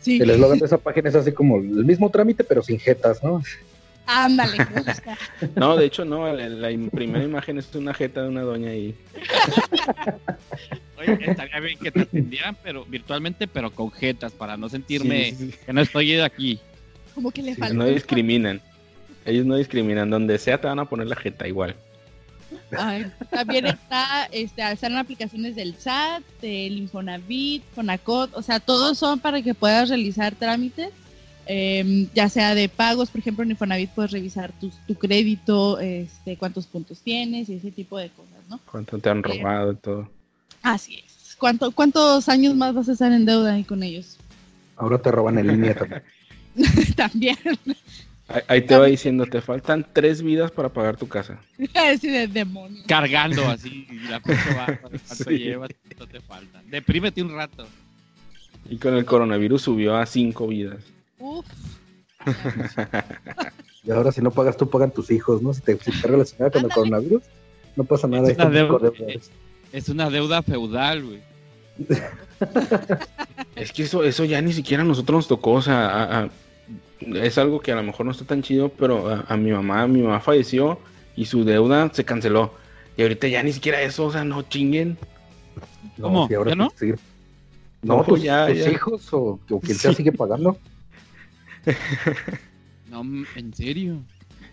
[0.00, 3.22] Sí, el eslogan de esa página es así como el mismo trámite, pero sin jetas,
[3.22, 3.42] ¿no?
[4.06, 4.56] Ándale.
[5.56, 8.94] No, de hecho no, la, la primera imagen es una jeta de una doña ahí.
[10.98, 15.34] Oye, estaría bien que te atendieran, pero virtualmente, pero con jetas, para no sentirme
[15.66, 16.58] que no estoy aquí.
[17.14, 17.74] Como que le falta.
[17.74, 18.60] No discriminan.
[19.24, 20.08] Ellos no discriminan.
[20.10, 21.74] Donde sea te van a poner la jeta igual.
[23.30, 29.42] También está, este, están aplicaciones del SAT, del Infonavit, Fonacot, o sea, todos son para
[29.42, 30.92] que puedas realizar trámites
[31.50, 36.36] Em, ya sea de pagos, por ejemplo, en Infonavit puedes revisar tu, tu crédito, este,
[36.36, 38.60] cuántos puntos tienes y ese tipo de cosas, ¿no?
[38.70, 40.10] Cuánto te han eh, robado y todo.
[40.62, 41.34] Así es.
[41.38, 44.18] ¿Cuánto, ¿Cuántos años más vas a estar en deuda ahí con ellos?
[44.76, 46.02] Ahora te roban en línea también.
[46.96, 47.38] también.
[48.46, 51.40] Ahí, te va diciendo, te faltan tres vidas para pagar tu casa.
[51.74, 52.82] así de demonio.
[52.86, 55.70] Cargando así, la va, ¿cuánto llevas?
[55.82, 56.62] ¿Cuánto te falta?
[56.66, 57.66] Deprímete un rato.
[58.68, 60.84] Y con el coronavirus subió a cinco vidas.
[61.18, 61.46] Uf.
[63.84, 65.54] y ahora si no pagas tú, pagan tus hijos, ¿no?
[65.54, 67.22] Si te, si te relacionas con el coronavirus,
[67.76, 68.30] no pasa nada.
[68.30, 68.92] Es una, deuda,
[69.72, 71.20] es, una deuda feudal, güey.
[73.56, 76.28] es que eso, eso ya ni siquiera a nosotros nos tocó, o sea,
[77.00, 80.02] es algo que a lo mejor no está tan chido, pero a, mi mamá, mi
[80.02, 80.78] mamá falleció
[81.16, 82.54] y su deuda se canceló.
[82.96, 84.98] Y ahorita ya ni siquiera eso, o sea, no chinguen.
[86.00, 86.28] ¿Cómo?
[86.34, 86.72] ahora ¿Ya no?
[87.82, 90.58] No, pues ya, tus hijos o, o quien sea sigue pagando.
[92.90, 93.02] No,
[93.36, 94.02] en serio.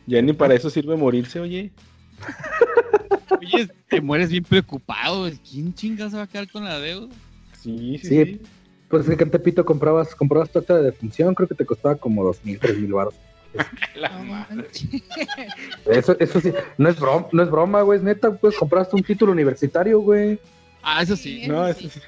[0.06, 1.72] Ya ni para eso sirve morirse, oye.
[3.40, 5.30] Oye, te mueres bien preocupado.
[5.50, 7.14] ¿Quién chingas va a quedar con la deuda?
[7.54, 8.08] Sí, sí.
[8.08, 8.42] sí.
[8.90, 11.96] Pues es que en Tepito comprabas, comprabas tu acta de defunción, creo que te costaba
[11.96, 13.16] como dos mil, tres mil baros.
[15.86, 19.04] eso, eso sí, no es broma, no es broma, güey, es neta, pues compraste un
[19.04, 20.40] título universitario, güey.
[20.84, 21.48] Ah, eso sí.
[21.48, 22.00] no, eso sí.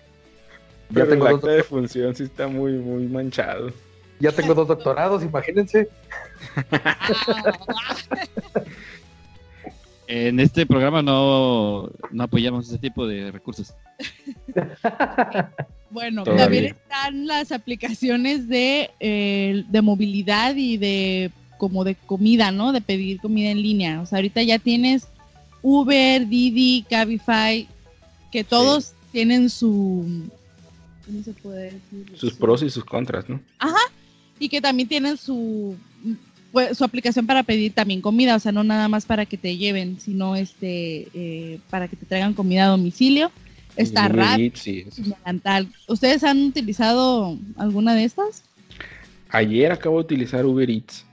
[0.90, 3.72] Ya tengo el acta de defunción sí está muy, muy manchado.
[4.20, 5.90] Ya tengo dos doctorados, imagínense.
[10.08, 13.74] en este programa no, apoyamos ese tipo de recursos.
[15.90, 22.72] Bueno, también están las aplicaciones de, eh, de movilidad y de como de comida, ¿no?
[22.72, 24.02] De pedir comida en línea.
[24.02, 25.08] O sea, ahorita ya tienes
[25.62, 27.68] Uber, Didi, Cabify,
[28.32, 30.30] que todos tienen su...
[31.06, 32.18] ¿Cómo se puede decir?
[32.18, 33.40] Sus pros y sus contras, ¿no?
[33.60, 33.80] Ajá,
[34.40, 35.76] y que también tienen su,
[36.52, 39.58] pues, su aplicación para pedir también comida, o sea, no nada más para que te
[39.58, 43.32] lleven, sino este eh, para que te traigan comida a domicilio.
[43.78, 44.52] Está Rappi,
[45.88, 48.44] ¿Ustedes han utilizado alguna de estas?
[49.30, 51.06] Ayer acabo de utilizar Uber Eats.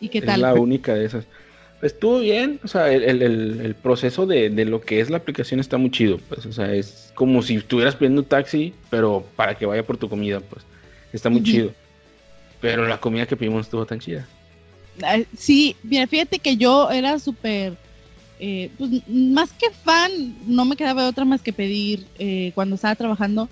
[0.00, 0.36] ¿Y qué tal?
[0.36, 1.24] Es la única de esas.
[1.80, 5.90] Pues estuvo bien, o sea, el, proceso de, lo que es la aplicación está muy
[5.92, 9.84] chido, pues, o sea, es como si estuvieras pidiendo un taxi, pero para que vaya
[9.86, 10.64] por tu comida, pues,
[11.12, 11.72] está muy chido.
[12.60, 14.26] Pero la comida que pedimos estuvo tan chida.
[15.36, 17.74] Sí, mira, fíjate que yo era súper,
[18.38, 22.94] eh, pues más que fan, no me quedaba otra más que pedir eh, cuando estaba
[22.94, 23.48] trabajando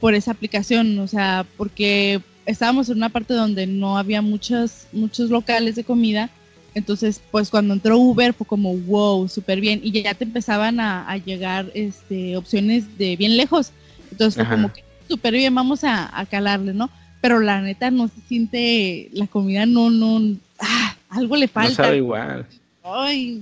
[0.00, 5.30] por esa aplicación, o sea, porque estábamos en una parte donde no había muchos, muchos
[5.30, 6.30] locales de comida,
[6.74, 11.16] entonces pues cuando entró Uber fue como wow, súper bien, y ya te empezaban a,
[11.18, 13.72] llegar este, opciones de bien lejos,
[14.10, 16.90] entonces fue como que súper bien, vamos a, a calarle, ¿no?
[17.22, 21.70] pero la neta no se siente, la comida no, no, ah, algo le falta.
[21.70, 22.46] No sabe igual.
[22.82, 23.40] Ay,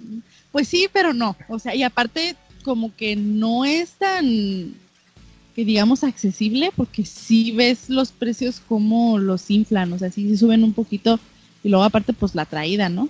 [0.52, 4.74] pues sí, pero no, o sea, y aparte como que no es tan,
[5.54, 10.64] que digamos, accesible, porque sí ves los precios como los inflan, o sea, sí, suben
[10.64, 11.18] un poquito,
[11.62, 13.08] y luego aparte pues la traída, ¿no?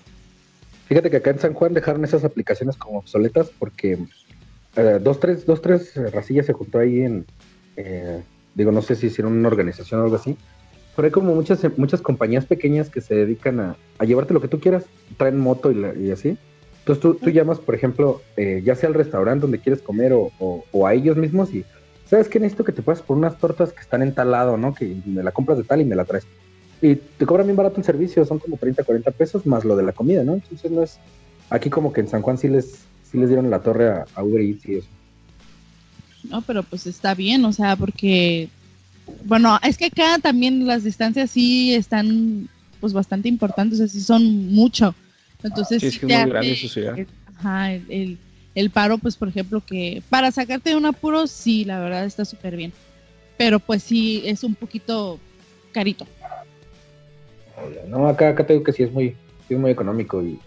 [0.87, 3.99] Fíjate que acá en San Juan dejaron esas aplicaciones como obsoletas porque
[4.77, 7.27] eh, dos, tres, dos, tres racillas se juntó ahí en,
[7.77, 8.21] eh,
[8.55, 10.37] digo, no sé si hicieron una organización o algo así,
[10.97, 14.61] pero hay como muchas, muchas compañías pequeñas que se dedican a, llevarte lo que tú
[14.61, 14.85] quieras,
[15.17, 16.37] traen moto y, así.
[16.91, 20.87] Entonces tú, tú, llamas, por ejemplo, eh, ya sea al restaurante donde quieres comer o,
[20.87, 21.65] a ellos mismos y,
[22.05, 22.41] ¿sabes qué?
[22.41, 24.75] Necesito que te puedas por unas tortas que están en tal lado, ¿no?
[24.75, 26.27] Que me la compras de tal y me la traes.
[26.83, 29.85] Y te cobran bien barato el servicio, son como 30, 40 pesos más lo de
[29.85, 30.35] la comida, ¿no?
[30.35, 30.99] Entonces no es...
[31.49, 34.25] Aquí como que en San Juan sí les, sí les dieron la torre a, a
[34.25, 34.89] Uber Eats y eso.
[36.29, 38.49] No, pero pues está bien, o sea, porque
[39.27, 42.49] bueno, es que acá también las distancias sí están
[42.81, 44.93] pues bastante importantes, o sea, sí son mucho.
[45.43, 46.97] Entonces, sí, es que es muy grande su ciudad.
[47.39, 48.19] Ajá, el,
[48.55, 52.25] el, paro, pues por ejemplo, que para sacarte de un apuro, sí, la verdad está
[52.25, 52.73] súper bien.
[53.39, 55.19] Pero pues sí, es un poquito
[55.73, 56.07] carito.
[57.89, 59.11] No, acá, acá te digo que sí es muy,
[59.49, 60.39] sí es muy económico y,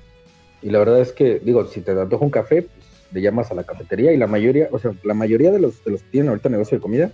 [0.62, 3.56] y la verdad es que, digo, si te antoja un café, pues le llamas a
[3.56, 6.30] la cafetería y la mayoría, o sea, la mayoría de los, de los que tienen
[6.30, 7.12] ahorita negocio de comida,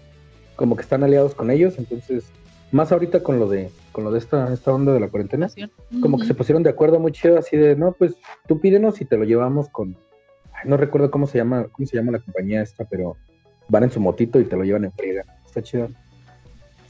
[0.56, 2.26] como que están aliados con ellos, entonces
[2.72, 5.50] más ahorita con lo de con lo de esta, esta onda de la cuarentena,
[6.02, 8.16] como que se pusieron de acuerdo muy chido, así de, no, pues
[8.48, 9.98] tú pídenos y te lo llevamos con,
[10.64, 13.18] no recuerdo cómo se llama, cómo se llama la compañía esta, pero
[13.68, 15.26] van en su motito y te lo llevan en friega.
[15.46, 15.90] Está chido.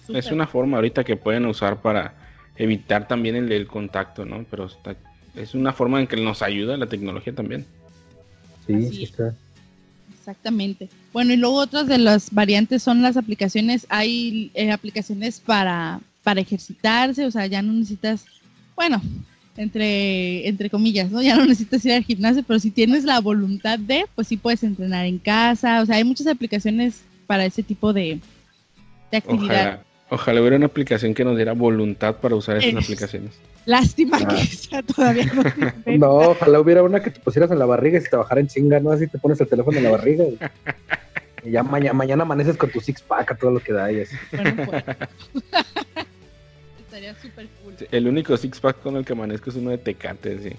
[0.09, 2.15] Es una forma ahorita que pueden usar para
[2.57, 4.45] evitar también el, el contacto, ¿no?
[4.49, 4.67] Pero
[5.35, 7.65] es una forma en que nos ayuda la tecnología también.
[8.65, 9.33] Sí, sí está.
[10.11, 10.89] Exactamente.
[11.11, 13.85] Bueno, y luego otras de las variantes son las aplicaciones.
[13.89, 18.25] Hay eh, aplicaciones para, para ejercitarse, o sea, ya no necesitas,
[18.75, 19.01] bueno,
[19.57, 21.21] entre, entre comillas, ¿no?
[21.23, 24.63] Ya no necesitas ir al gimnasio, pero si tienes la voluntad de, pues sí puedes
[24.63, 25.81] entrenar en casa.
[25.81, 28.19] O sea, hay muchas aplicaciones para ese tipo de,
[29.11, 29.81] actividad.
[30.11, 33.31] Hubiera una aplicación que nos diera voluntad para usar esas aplicaciones.
[33.65, 34.41] Lástima que ah.
[34.41, 35.43] esa todavía no
[35.97, 38.47] No, ojalá hubiera una que te pusieras en la barriga y se te bajara en
[38.47, 38.91] chinga, ¿no?
[38.91, 40.39] Así te pones el teléfono en la barriga y,
[41.51, 44.15] ya mañana, mañana amaneces con tu six pack a todo lo que da y así.
[44.31, 44.83] Bueno, pues.
[46.79, 47.75] Estaría súper cool.
[47.91, 50.49] el único six pack con el que amanezco es uno de Tecate, sí.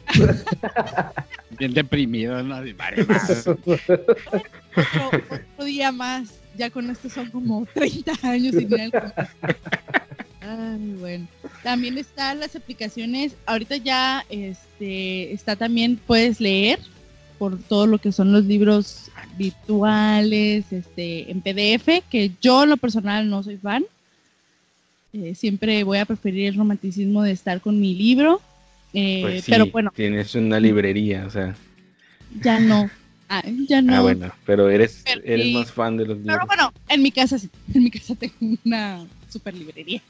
[1.58, 2.56] Bien deprimido, ¿no?
[2.56, 3.56] otro,
[5.64, 6.39] día más.
[6.60, 8.92] Ya con esto son como 30 años sin ir
[10.42, 11.26] Ay, bueno.
[11.62, 13.32] También están las aplicaciones.
[13.46, 16.78] Ahorita ya este, está también, puedes leer
[17.38, 22.76] por todo lo que son los libros virtuales, este, en PDF, que yo en lo
[22.76, 23.86] personal no soy fan.
[25.14, 28.42] Eh, siempre voy a preferir el romanticismo de estar con mi libro.
[28.92, 29.92] Eh, pues pero bueno.
[29.96, 31.54] Tienes una librería, o sea.
[32.42, 32.90] Ya no.
[33.32, 33.94] Ah, ya no.
[33.94, 36.36] Ah, bueno, pero eres, eres más fan de los libros.
[36.36, 37.48] Pero bueno, en mi casa sí.
[37.74, 40.02] En mi casa tengo una super librería.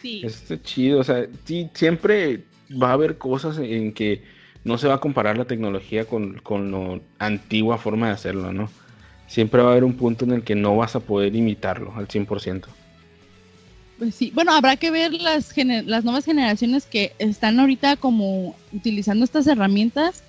[0.00, 0.22] Sí.
[0.24, 4.22] Está chido, o sea, sí, siempre va a haber cosas en que
[4.64, 8.70] no se va a comparar la tecnología con, con la antigua forma de hacerlo, ¿no?
[9.28, 12.08] Siempre va a haber un punto en el que no vas a poder imitarlo al
[12.08, 12.64] 100%.
[13.98, 19.24] Pues sí, bueno, habrá que ver las, las nuevas generaciones que están ahorita como utilizando
[19.24, 20.22] estas herramientas.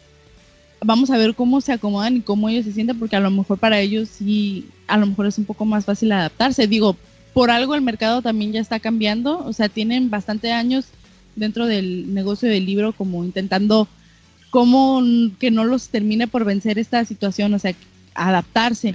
[0.83, 3.57] Vamos a ver cómo se acomodan y cómo ellos se sienten, porque a lo mejor
[3.57, 6.67] para ellos sí, a lo mejor es un poco más fácil adaptarse.
[6.67, 6.95] Digo,
[7.33, 10.85] por algo el mercado también ya está cambiando, o sea, tienen bastante años
[11.35, 13.87] dentro del negocio del libro como intentando
[14.49, 15.01] cómo
[15.39, 17.75] que no los termine por vencer esta situación, o sea,
[18.15, 18.93] adaptarse.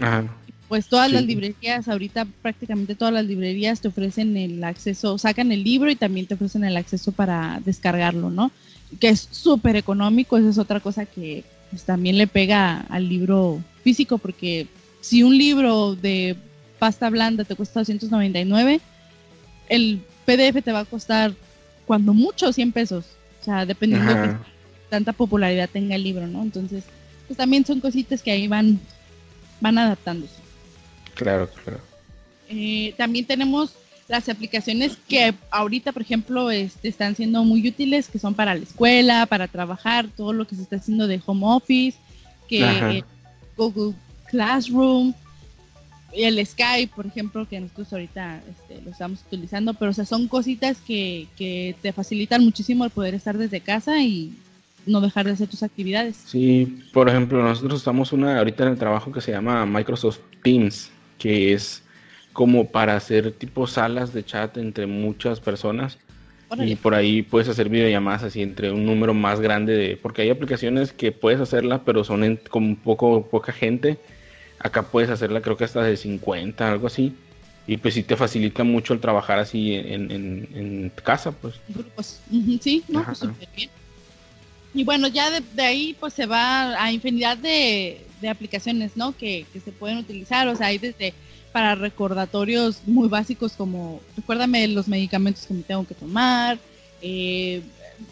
[0.69, 5.63] Pues todas las librerías, ahorita prácticamente todas las librerías te ofrecen el acceso, sacan el
[5.63, 8.51] libro y también te ofrecen el acceso para descargarlo, ¿no?
[8.99, 13.63] Que es súper económico, esa es otra cosa que pues, también le pega al libro
[13.83, 14.67] físico, porque
[15.01, 16.37] si un libro de
[16.79, 18.81] pasta blanda te cuesta 299,
[19.71, 21.33] el PDF te va a costar
[21.87, 23.07] cuando mucho 100 pesos.
[23.41, 24.37] O sea, dependiendo de
[24.91, 26.43] tanta popularidad tenga el libro, ¿no?
[26.43, 26.85] Entonces,
[27.27, 28.79] pues también son cositas que ahí van,
[29.63, 30.35] van adaptándose.
[31.15, 31.81] Claro, claro.
[32.51, 33.75] Eh, también tenemos
[34.09, 38.63] las aplicaciones que ahorita, por ejemplo, este, están siendo muy útiles, que son para la
[38.63, 41.99] escuela, para trabajar, todo lo que se está haciendo de home office,
[42.49, 43.05] que
[43.57, 43.95] Google
[44.29, 45.15] Classroom,
[46.15, 50.05] y el Skype, por ejemplo, que nosotros ahorita este, lo estamos utilizando, pero o sea,
[50.05, 54.35] son cositas que, que, te facilitan muchísimo el poder estar desde casa y
[54.85, 56.17] no dejar de hacer tus actividades.
[56.27, 60.91] Sí, por ejemplo, nosotros estamos una ahorita en el trabajo que se llama Microsoft Teams,
[61.19, 61.83] que es
[62.33, 65.99] como para hacer tipo salas de chat entre muchas personas.
[66.59, 69.97] Y por ahí puedes hacer videollamadas así entre un número más grande de...
[69.97, 73.99] Porque hay aplicaciones que puedes hacerla, pero son con poco, poca gente
[74.63, 77.13] Acá puedes hacerla creo que hasta de 50, algo así.
[77.67, 81.57] Y pues sí te facilita mucho el trabajar así en, en, casa, pues.
[82.61, 83.21] sí, no, pues
[83.57, 83.71] bien.
[84.75, 89.17] Y bueno, ya de, ahí pues se va a infinidad de, aplicaciones, ¿no?
[89.17, 91.13] Que, se pueden utilizar, o sea, hay desde
[91.53, 96.59] para recordatorios muy básicos como recuérdame los medicamentos que me tengo que tomar,
[97.03, 97.63] eh,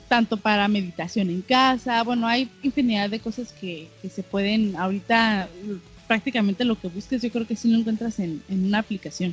[0.08, 5.48] tanto para meditación en casa, bueno, hay infinidad de cosas que, que se pueden ahorita
[6.10, 9.32] prácticamente lo que busques, yo creo que sí lo encuentras en, una aplicación.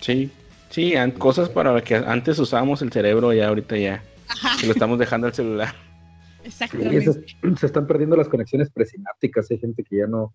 [0.00, 0.28] Sí,
[0.70, 4.02] sí, cosas para las que antes usábamos el cerebro, ya ahorita ya
[4.66, 5.72] lo estamos dejando al celular.
[6.44, 7.36] Exactamente.
[7.58, 10.34] se están perdiendo las conexiones presinápticas, hay gente que ya no,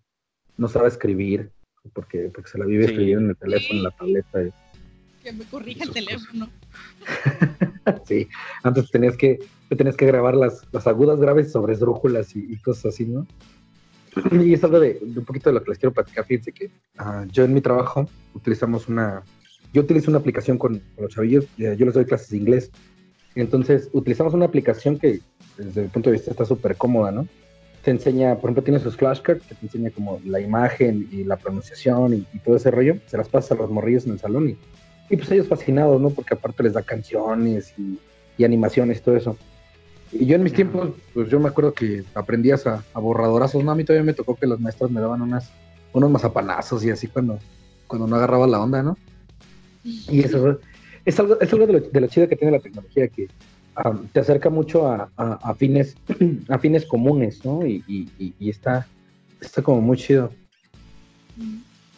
[0.56, 1.50] no sabe escribir
[1.92, 4.38] porque, porque se la vive escribiendo en el teléfono, en la tableta.
[5.22, 6.48] Que me corrija el teléfono.
[8.06, 8.28] sí,
[8.62, 9.38] antes tenías que,
[9.76, 13.26] tenías que grabar las, las agudas graves sobre esdrújulas y, y cosas así, ¿no?
[14.32, 16.24] Y es algo de, un poquito de lo que les quiero platicar.
[16.24, 19.22] Fíjense que ah, yo en mi trabajo utilizamos una,
[19.72, 22.70] yo utilizo una aplicación con, los chavillos, eh, yo les doy clases de inglés.
[23.34, 25.20] Entonces utilizamos una aplicación que
[25.58, 27.28] desde el punto de vista está súper cómoda, ¿no?
[27.86, 31.36] Te enseña, por ejemplo, tiene sus flashcards que te enseña como la imagen y la
[31.36, 32.96] pronunciación y, todo ese rollo.
[33.06, 34.56] Se las pasa a los morrillos en el salón y
[35.08, 36.10] y pues ellos fascinados, ¿no?
[36.10, 37.98] Porque aparte les da canciones y,
[38.36, 39.36] y animaciones y todo eso.
[40.12, 43.70] Y yo en mis tiempos, pues yo me acuerdo que aprendías a, a borradorazos, ¿no?
[43.70, 45.50] A mí todavía me tocó que las maestras me daban unas,
[45.92, 47.38] unos mazapanazos y así cuando,
[47.86, 48.96] cuando no agarraba la onda, ¿no?
[49.84, 50.58] Y eso
[51.04, 53.28] es algo, es algo de, lo, de lo chido que tiene la tecnología, que
[54.12, 55.96] te acerca mucho a, a, a, fines,
[56.48, 57.66] a fines comunes, ¿no?
[57.66, 58.86] Y, y, y, está,
[59.40, 60.32] está como muy chido.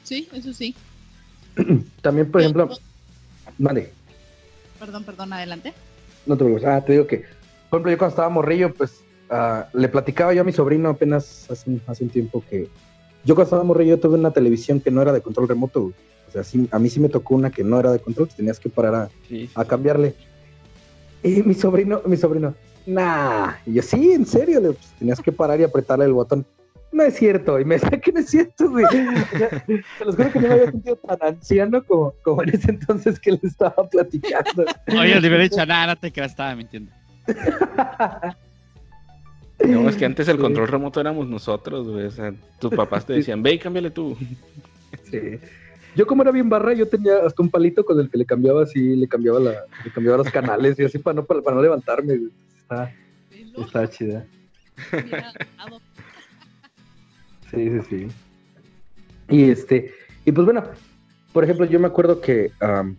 [0.02, 0.74] Sí, eso sí.
[2.02, 2.68] También, por ejemplo,
[3.58, 3.92] vale.
[4.78, 5.72] Perdón, perdón, adelante.
[6.26, 6.68] No te preocupes.
[6.68, 7.24] Ah, te digo que,
[7.70, 11.48] por ejemplo, yo cuando estaba morrillo, pues uh, le platicaba yo a mi sobrino apenas
[11.50, 12.68] hace un, hace un tiempo que
[13.24, 15.94] yo cuando estaba morrillo tuve una televisión que no era de control remoto, güey.
[16.28, 18.34] O sea, sí, a mí sí me tocó una que no era de control, que
[18.34, 19.48] tenías que parar a, sí.
[19.54, 20.14] a cambiarle.
[21.22, 22.54] Y mi sobrino, mi sobrino,
[22.87, 23.54] nah.
[23.66, 26.46] Y yo, sí, en serio, le, pues, tenías que parar y apretarle el botón.
[26.90, 27.61] No es cierto.
[27.61, 28.87] Y me decía que no es cierto, güey.
[29.98, 33.20] Se los juro que no me había sentido tan anciano como, como en ese entonces
[33.20, 34.64] que le estaba platicando.
[34.88, 36.90] Oye, le hubiera dicho, nada, no te creas, estaba mintiendo.
[39.66, 42.07] No, es que antes el control remoto éramos nosotros, güey.
[42.07, 44.16] O sea, tus papás te decían, ve y cámbiale tú.
[45.11, 45.38] Sí.
[45.98, 48.62] Yo como era bien barra, yo tenía hasta un palito con el que le cambiaba
[48.62, 52.20] así, le cambiaba la, le cambiaba los canales y así para no, para, no levantarme.
[52.56, 52.94] Está,
[53.56, 54.24] está chida.
[57.50, 58.08] Sí, sí, sí.
[59.28, 59.90] Y este,
[60.24, 60.62] y pues bueno,
[61.32, 62.94] por ejemplo, yo me acuerdo que um,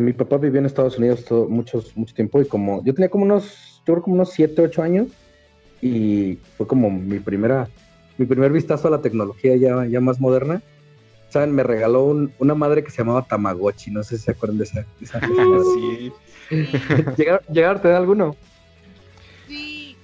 [0.00, 3.24] mi papá vivió en Estados Unidos todo, muchos, mucho tiempo y como yo tenía como
[3.24, 5.08] unos, yo creo como unos 7, 8 años
[5.82, 7.68] y fue como mi primera,
[8.16, 10.62] mi primer vistazo a la tecnología ya, ya más moderna.
[11.32, 11.52] ¿Saben?
[11.52, 14.64] Me regaló un, una madre que se llamaba Tamagotchi, no sé si se acuerdan de
[14.64, 14.80] esa.
[15.00, 16.12] De esa sí.
[17.16, 18.36] ¿Llegaron, ¿Llegaron a tener alguno?
[19.48, 19.96] Sí.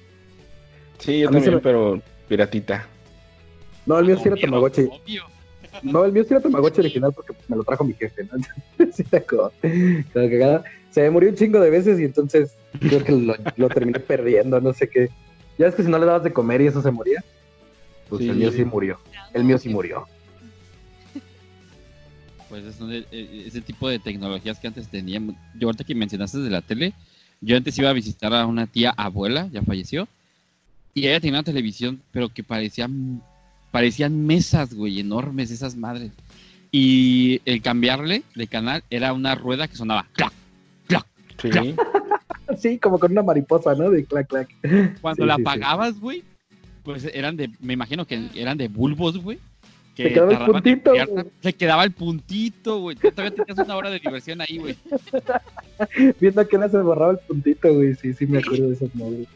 [0.98, 1.60] Sí, yo también, me...
[1.60, 2.86] pero piratita.
[3.84, 4.82] No, el mío sí era Tamagotchi.
[4.82, 5.24] Obvio.
[5.82, 8.86] No, el mío sí era Tamagotchi original porque me lo trajo mi jefe, ¿no?
[8.92, 10.60] sí, como, como que
[10.90, 14.60] se me murió un chingo de veces y entonces creo que lo, lo, terminé perdiendo,
[14.60, 15.10] no sé qué.
[15.58, 17.22] Ya es que si no le dabas de comer y eso se moría,
[18.08, 18.30] pues sí.
[18.30, 18.98] el mío sí murió.
[19.34, 20.06] El mío sí murió
[22.48, 25.34] pues es un, ese tipo de tecnologías que antes teníamos.
[25.58, 26.92] Yo ahorita que mencionaste de la tele,
[27.40, 30.08] yo antes iba a visitar a una tía abuela, ya falleció,
[30.94, 33.22] y ella tenía una televisión, pero que parecían,
[33.70, 36.12] parecían mesas, güey, enormes esas madres.
[36.70, 40.32] Y el cambiarle de canal era una rueda que sonaba clac,
[40.86, 41.06] clac,
[41.40, 41.50] sí.
[41.50, 41.66] clac.
[42.58, 43.90] sí, como con una mariposa, ¿no?
[43.90, 44.48] De clac, clac.
[45.00, 46.24] Cuando sí, la apagabas, güey,
[46.82, 49.38] pues eran de, me imagino que eran de bulbos, güey
[50.02, 50.92] que se quedaba el puntito.
[51.40, 52.96] Se quedaba el puntito, güey.
[52.96, 54.76] Todavía tenías una hora de diversión ahí, güey.
[56.20, 57.94] Viendo que no se borraba el puntito, güey.
[57.96, 59.28] Sí, sí, me acuerdo de esos móviles.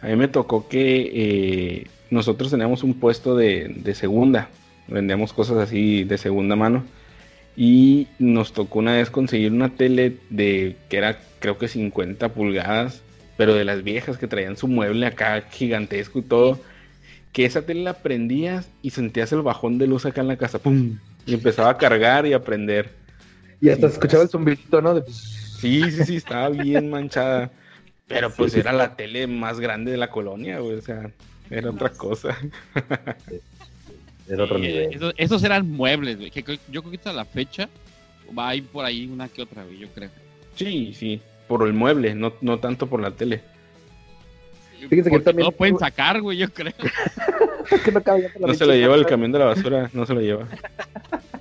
[0.00, 4.48] A mí me tocó que eh, nosotros teníamos un puesto de, de, segunda.
[4.86, 6.84] Vendíamos cosas así de segunda mano.
[7.56, 13.02] Y nos tocó una vez conseguir una tele de que era, creo que 50 pulgadas,
[13.36, 16.58] pero de las viejas que traían su mueble acá gigantesco y todo
[17.38, 20.58] que esa tele la prendías y sentías el bajón de luz acá en la casa,
[20.58, 20.98] ¡pum!
[21.24, 22.90] Y empezaba a cargar y a prender.
[23.60, 24.94] Y hasta se escuchaba el zumbidito, ¿no?
[24.94, 25.04] De...
[25.08, 27.52] Sí, sí, sí, estaba bien manchada.
[28.08, 28.76] Pero pues sí, era sí.
[28.78, 31.12] la tele más grande de la colonia, güey, o sea,
[31.48, 32.36] era otra cosa.
[34.28, 34.92] Era otro nivel.
[34.92, 37.68] Esos, esos, eran muebles, güey, que yo creo que hasta la fecha
[38.36, 40.10] va a ir por ahí una que otra, güey, yo creo.
[40.56, 43.42] Sí, sí, por el mueble, no, no tanto por la tele.
[44.88, 45.46] Fíjense que también...
[45.46, 46.72] No pueden sacar, güey, yo creo.
[47.84, 48.02] que no,
[48.46, 50.46] no se lo lleva el camión de la basura, no se lo lleva.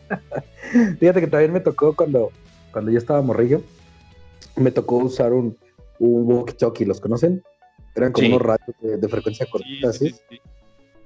[1.00, 2.32] Fíjate que también me tocó cuando,
[2.72, 3.62] cuando yo estaba morrillo,
[4.56, 5.58] me tocó usar un,
[6.00, 7.44] un walkie-talkie, ¿los conocen?
[7.96, 8.34] Eran como sí.
[8.34, 10.14] unos radios de, de, frecuencia cortita, ¿sí?
[10.30, 10.42] sí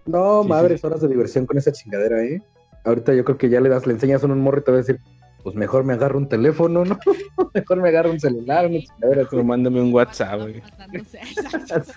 [0.05, 2.41] no, madres, horas de diversión con esa chingadera, ¿eh?
[2.83, 4.77] Ahorita yo creo que ya le das, le enseñas a un morro y te va
[4.77, 4.99] a decir,
[5.43, 6.99] pues mejor me agarro un teléfono, ¿no?
[7.53, 9.27] mejor me agarro un celular, una chingadera.
[9.29, 10.61] Pero mándame un WhatsApp, güey.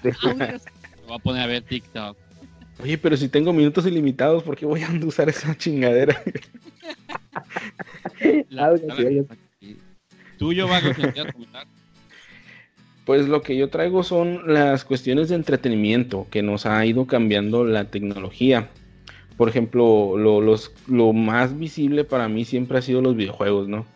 [0.02, 0.10] sí.
[1.06, 2.16] Voy a poner a ver TikTok.
[2.82, 6.20] Oye, pero si tengo minutos ilimitados, ¿por qué voy a usar esa chingadera?
[8.48, 9.24] La, la, la,
[10.38, 11.66] ¿Tú, yo, Vago, que quieras comentar?
[13.04, 17.64] Pues lo que yo traigo son las cuestiones de entretenimiento que nos ha ido cambiando
[17.64, 18.70] la tecnología.
[19.36, 23.86] Por ejemplo, lo, los, lo más visible para mí siempre ha sido los videojuegos, ¿no?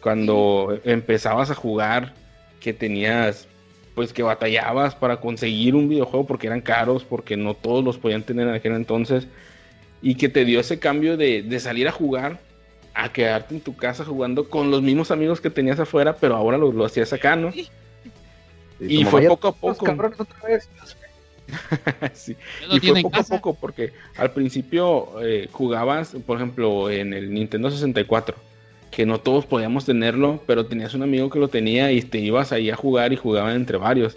[0.00, 2.14] Cuando empezabas a jugar,
[2.60, 3.46] que tenías,
[3.94, 8.22] pues que batallabas para conseguir un videojuego porque eran caros, porque no todos los podían
[8.22, 9.28] tener en aquel entonces,
[10.02, 12.40] y que te dio ese cambio de, de salir a jugar
[12.94, 16.56] a quedarte en tu casa jugando con los mismos amigos que tenías afuera, pero ahora
[16.56, 17.52] lo, lo hacías acá, ¿no?
[17.52, 17.68] Sí.
[18.80, 19.84] Y, fue poco a poco.
[19.84, 20.68] Cabrones otra vez.
[22.14, 22.36] sí.
[22.70, 23.36] Y fue poco casa?
[23.36, 28.36] a poco, porque al principio eh, jugabas, por ejemplo, en el Nintendo 64,
[28.90, 32.52] que no todos podíamos tenerlo, pero tenías un amigo que lo tenía y te ibas
[32.52, 34.16] ahí a jugar y jugaban entre varios.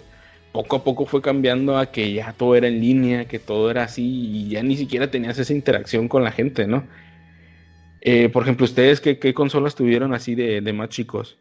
[0.52, 3.84] Poco a poco fue cambiando a que ya todo era en línea, que todo era
[3.84, 6.84] así y ya ni siquiera tenías esa interacción con la gente, ¿no?
[8.00, 11.36] Eh, por ejemplo, ¿ustedes qué, qué, consolas tuvieron así de, de, más chicos?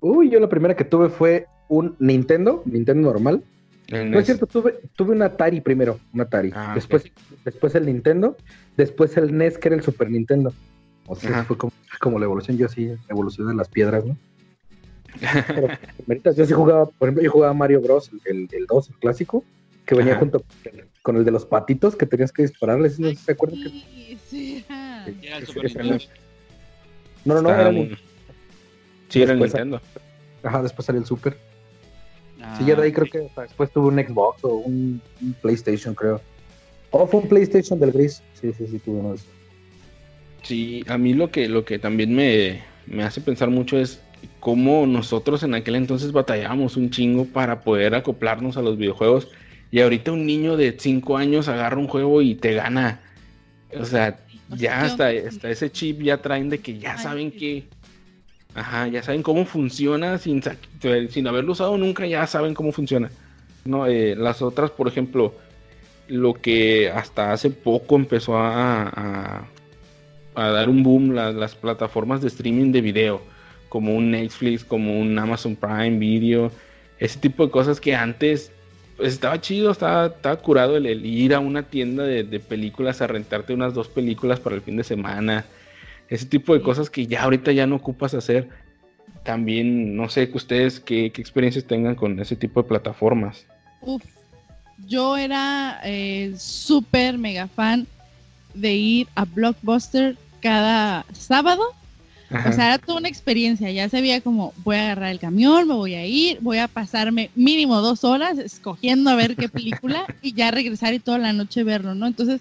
[0.00, 3.42] Uy, yo la primera que tuve fue un Nintendo, Nintendo normal.
[3.88, 6.50] El no es cierto, tuve, tuve un Atari primero, un Atari.
[6.54, 7.12] Ah, después, okay.
[7.44, 8.36] después el Nintendo,
[8.76, 10.52] después el NES, que era el Super Nintendo.
[11.06, 11.44] O sea, Ajá.
[11.44, 14.16] fue como, como, la evolución, yo sí, evolución de las piedras, ¿no?
[16.06, 19.44] Pero, yo sí jugaba, por ejemplo, yo jugaba Mario Bros, el, el 2, el clásico,
[19.84, 20.20] que venía Ajá.
[20.20, 20.42] junto
[21.02, 23.60] con el de los patitos que tenías que dispararles, ¿no se acuerdan?
[23.60, 24.64] Sí, sí.
[25.22, 25.98] Era el Super Nintendo.
[27.26, 27.98] No, no, no, era el...
[29.08, 29.80] Sí, era el Nintendo.
[30.42, 31.36] Ajá, después salió el Super.
[32.46, 35.94] Ah, sí, ya de ahí creo que después tuvo un Xbox o un, un, PlayStation,
[35.94, 36.20] creo.
[36.90, 38.22] O fue un PlayStation del gris.
[38.34, 39.28] Sí, sí, sí, tuve uno de esos.
[40.42, 44.00] Sí, a mí lo que, lo que también me, me hace pensar mucho es
[44.40, 49.28] cómo nosotros en aquel entonces batallábamos un chingo para poder acoplarnos a los videojuegos.
[49.70, 53.00] Y ahorita un niño de 5 años agarra un juego y te gana.
[53.76, 54.20] O sea,
[54.50, 57.64] ya hasta, hasta ese chip ya traen de que ya saben que
[58.54, 60.40] Ajá, ya saben cómo funciona sin,
[61.10, 63.10] sin haberlo usado nunca, ya saben cómo funciona.
[63.64, 65.34] No, eh, las otras, por ejemplo,
[66.06, 69.44] lo que hasta hace poco empezó a, a,
[70.36, 73.22] a dar un boom la, las plataformas de streaming de video,
[73.68, 76.52] como un Netflix, como un Amazon Prime Video,
[76.98, 78.52] ese tipo de cosas que antes
[78.96, 83.02] pues, estaba chido, estaba, estaba curado el, el, ir a una tienda de, de películas
[83.02, 85.44] a rentarte unas dos películas para el fin de semana
[86.08, 88.48] ese tipo de cosas que ya ahorita ya no ocupas hacer.
[89.24, 93.46] También, no sé, que ustedes qué, qué experiencias tengan con ese tipo de plataformas.
[93.80, 94.02] Uf,
[94.86, 97.86] yo era eh, súper mega fan
[98.52, 101.62] de ir a Blockbuster cada sábado.
[102.30, 102.50] Ajá.
[102.50, 103.70] O sea, era toda una experiencia.
[103.70, 107.30] Ya sabía como voy a agarrar el camión, me voy a ir, voy a pasarme
[107.34, 111.64] mínimo dos horas escogiendo a ver qué película y ya regresar y toda la noche
[111.64, 112.06] verlo, ¿no?
[112.06, 112.40] Entonces,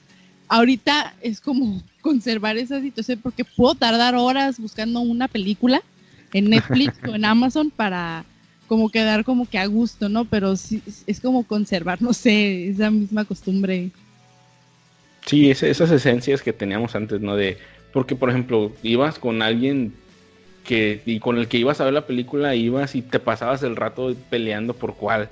[0.54, 5.82] ahorita es como conservar esa situación porque puedo tardar horas buscando una película
[6.32, 8.24] en Netflix o en Amazon para
[8.68, 10.26] como quedar como que a gusto, ¿no?
[10.26, 13.90] Pero sí, es como conservar, no sé, esa misma costumbre.
[15.26, 17.36] Sí, esas esencias que teníamos antes, ¿no?
[17.36, 17.58] De,
[17.92, 19.92] porque por ejemplo, ibas con alguien
[20.66, 23.76] que, y con el que ibas a ver la película, ibas y te pasabas el
[23.76, 25.30] rato peleando por cuál.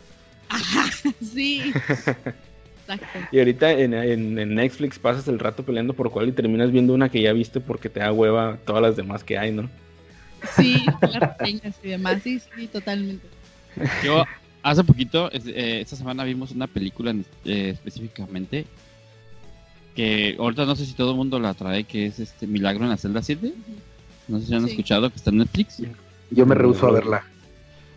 [0.50, 0.90] Ajá,
[1.22, 1.72] sí.
[2.96, 3.30] Exacto.
[3.32, 6.94] Y ahorita en, en, en, Netflix pasas el rato peleando por cuál y terminas viendo
[6.94, 9.70] una que ya viste porque te da hueva todas las demás que hay, ¿no?
[10.56, 13.28] Sí, las reseñas y demás, sí, sí, totalmente.
[14.04, 14.24] Yo
[14.64, 17.14] hace poquito, eh, esta semana vimos una película
[17.46, 18.66] eh, específicamente
[19.96, 22.90] que ahorita no sé si todo el mundo la trae, que es este Milagro en
[22.90, 23.54] la celda 7.
[24.28, 24.72] No sé si han sí.
[24.72, 25.82] escuchado que está en Netflix.
[26.30, 27.24] Yo me rehuso a verla.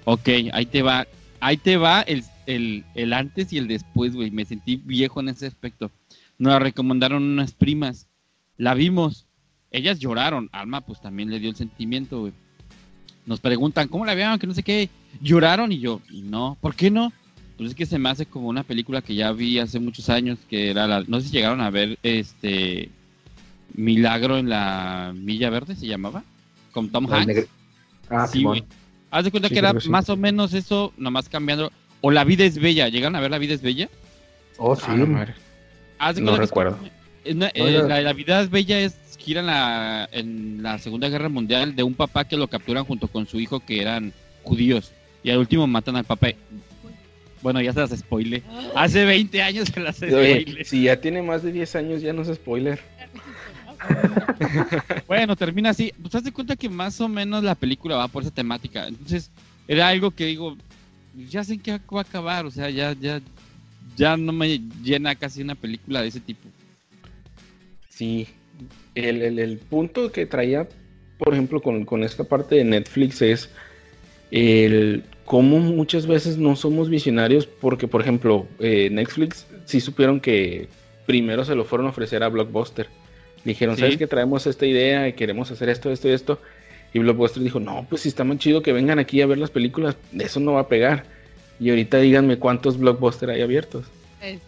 [0.05, 1.07] Ok, ahí te va.
[1.41, 4.31] Ahí te va el el, el antes y el después, güey.
[4.31, 5.91] Me sentí viejo en ese aspecto.
[6.39, 8.09] Nos la recomendaron unas primas.
[8.57, 9.27] La vimos.
[9.71, 10.49] Ellas lloraron.
[10.53, 12.33] Alma, pues también le dio el sentimiento, güey.
[13.27, 14.39] Nos preguntan, ¿cómo la vieron?
[14.39, 14.91] Que no sé qué.
[15.21, 16.59] Lloraron y yo, y no.
[16.61, 17.13] ¿Por qué no?
[17.57, 20.39] Pues es que se me hace como una película que ya vi hace muchos años,
[20.51, 21.05] que era la.
[21.07, 22.91] No sé si llegaron a ver este.
[23.73, 26.23] Milagro en la Milla Verde, se llamaba.
[26.73, 27.49] Con Tom Hanks.
[28.11, 28.65] Ah, sí, güey.
[29.11, 29.89] Haz de cuenta sí, que era sí.
[29.89, 31.73] más o menos eso, nomás cambiando
[32.05, 32.89] o La vida es bella.
[32.91, 33.89] ¿Llegaron a ver La vida es bella?
[34.59, 34.83] Oh, sí.
[35.99, 36.79] Ah, no, no recuerdo.
[37.25, 41.31] Es, eh, la, la, vida es bella es gira en la, en la Segunda Guerra
[41.31, 44.93] Mundial de un papá que lo capturan junto con su hijo que eran judíos.
[45.23, 46.29] Y al último matan al papá.
[47.41, 48.43] Bueno, ya se las spoile.
[48.75, 50.63] Hace 20 años se las spoile.
[50.67, 52.81] Si ya tiene más de 10 años, ya no es spoiler.
[55.07, 55.91] bueno, termina así.
[55.99, 58.87] Pues te das cuenta que más o menos la película va por esa temática.
[58.89, 59.31] Entonces,
[59.67, 60.59] era algo que digo,
[61.29, 63.21] ya sé que va a acabar, o sea, ya, ya,
[63.97, 66.49] ya no me llena casi una película de ese tipo.
[67.89, 68.27] Sí,
[68.95, 70.69] el, el, el punto que traía,
[71.19, 73.51] por ejemplo, con, con, esta parte de Netflix es
[74.31, 80.69] el cómo muchas veces no somos visionarios, porque, por ejemplo, eh, Netflix sí supieron que
[81.07, 82.89] primero se lo fueron a ofrecer a Blockbuster.
[83.45, 83.83] Dijeron, ¿Sí?
[83.83, 86.41] ¿sabes que traemos esta idea y queremos hacer esto, esto y esto?
[86.95, 89.51] Y Blockbuster dijo, no, pues si está muy chido que vengan aquí a ver las
[89.51, 91.05] películas, eso no va a pegar.
[91.59, 93.85] Y ahorita díganme cuántos Blockbuster hay abiertos.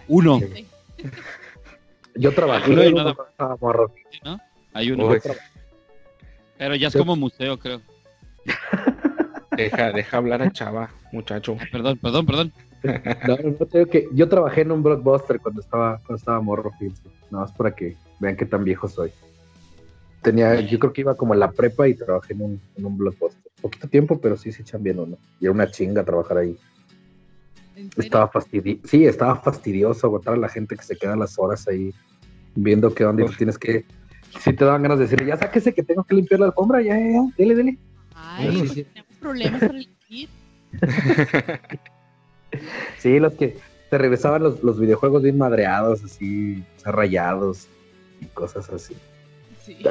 [0.06, 0.40] Uno.
[2.14, 3.92] Yo trabajé uno, uno no, morro.
[4.24, 4.38] ¿No?
[4.72, 5.10] Hay uno.
[6.56, 7.82] Pero ya es como museo, creo.
[9.56, 11.56] Deja, deja hablar a Chava, muchacho.
[11.58, 12.52] Ay, perdón, perdón, perdón.
[13.26, 14.06] No, no tengo que.
[14.12, 16.70] Yo trabajé en un blockbuster cuando estaba, cuando estaba morro,
[17.30, 19.10] No, es para que vean qué tan viejo soy.
[20.26, 22.98] Tenía, yo creo que iba como en la prepa y trabajé en un, en un
[22.98, 23.52] blockbuster.
[23.60, 25.16] Poquito tiempo, pero sí, sí bien uno.
[25.38, 26.56] Y era una chinga trabajar ahí.
[27.96, 28.88] Estaba fastidioso.
[28.88, 31.94] Sí, estaba fastidioso aguantar a la gente que se queda las horas ahí
[32.56, 33.84] viendo qué onda y tienes que.
[34.40, 36.98] Si te daban ganas de decir, ya sáquese que tengo que limpiar la alfombra, ya,
[36.98, 37.78] ya, ya, dele, dele.
[38.12, 38.84] Ay, sí, sí.
[38.84, 40.28] tenemos problemas para elegir.
[42.98, 43.58] sí, los que
[43.90, 47.68] te regresaban los, los videojuegos bien madreados, así, rayados
[48.20, 48.96] y cosas así.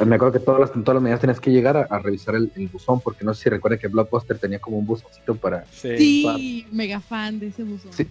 [0.06, 3.00] Me acuerdo que todas las, todas las mañanas tenías que llegar a, revisar el, buzón,
[3.00, 5.64] porque no sé si recuerda que Blockbuster tenía como un buzoncito para.
[5.66, 7.92] Sí, mega fan de ese buzón.
[7.92, 8.06] Sí,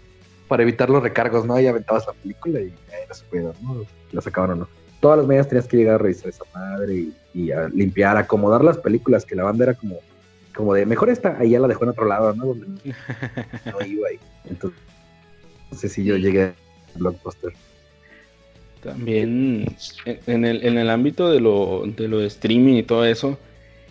[0.47, 1.59] para evitar los recargos, ¿no?
[1.59, 3.83] Y aventabas la película y era su pedo, ¿no?
[4.11, 4.67] La sacaban o no.
[4.99, 8.77] Todas las mañanas tenías que llegar a revisar esa madre y, a limpiar, acomodar las
[8.77, 9.99] películas, que la banda era como,
[10.55, 12.45] como de mejor esta, ahí ya la dejó en otro lado, ¿no?
[12.45, 12.67] Donde
[13.65, 14.19] no iba ahí.
[14.45, 14.79] Entonces,
[15.71, 16.53] no sé si yo llegué a
[16.95, 17.53] Blockbuster.
[18.85, 19.65] También
[20.27, 23.39] en el, en el ámbito de lo, de lo streaming y todo eso,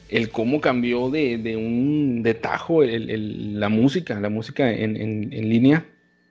[0.08, 5.32] el cómo cambió de, de un de tajo el, la música, la música en, en,
[5.32, 5.84] en, línea.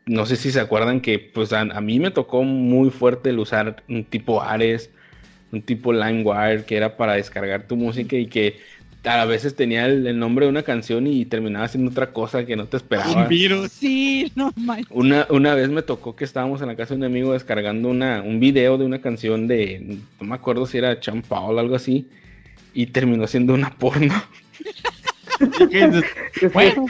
[0.05, 3.84] No sé si se acuerdan que pues a, mí me tocó muy fuerte el usar
[3.89, 4.89] un tipo Ares,
[5.51, 8.59] un tipo LimeWire, que era para descargar tu música y que
[9.03, 12.67] a veces tenía el, nombre de una canción y terminaba haciendo otra cosa que no
[12.67, 13.23] te esperaba.
[13.23, 13.71] Un virus.
[13.71, 14.53] Sí, no
[14.89, 18.21] Una, una vez me tocó que estábamos en la casa de un amigo descargando una,
[18.21, 22.07] un video de una canción de, no me acuerdo si era Champaul o algo así,
[22.73, 24.13] y terminó siendo una porno.
[26.53, 26.85] bueno,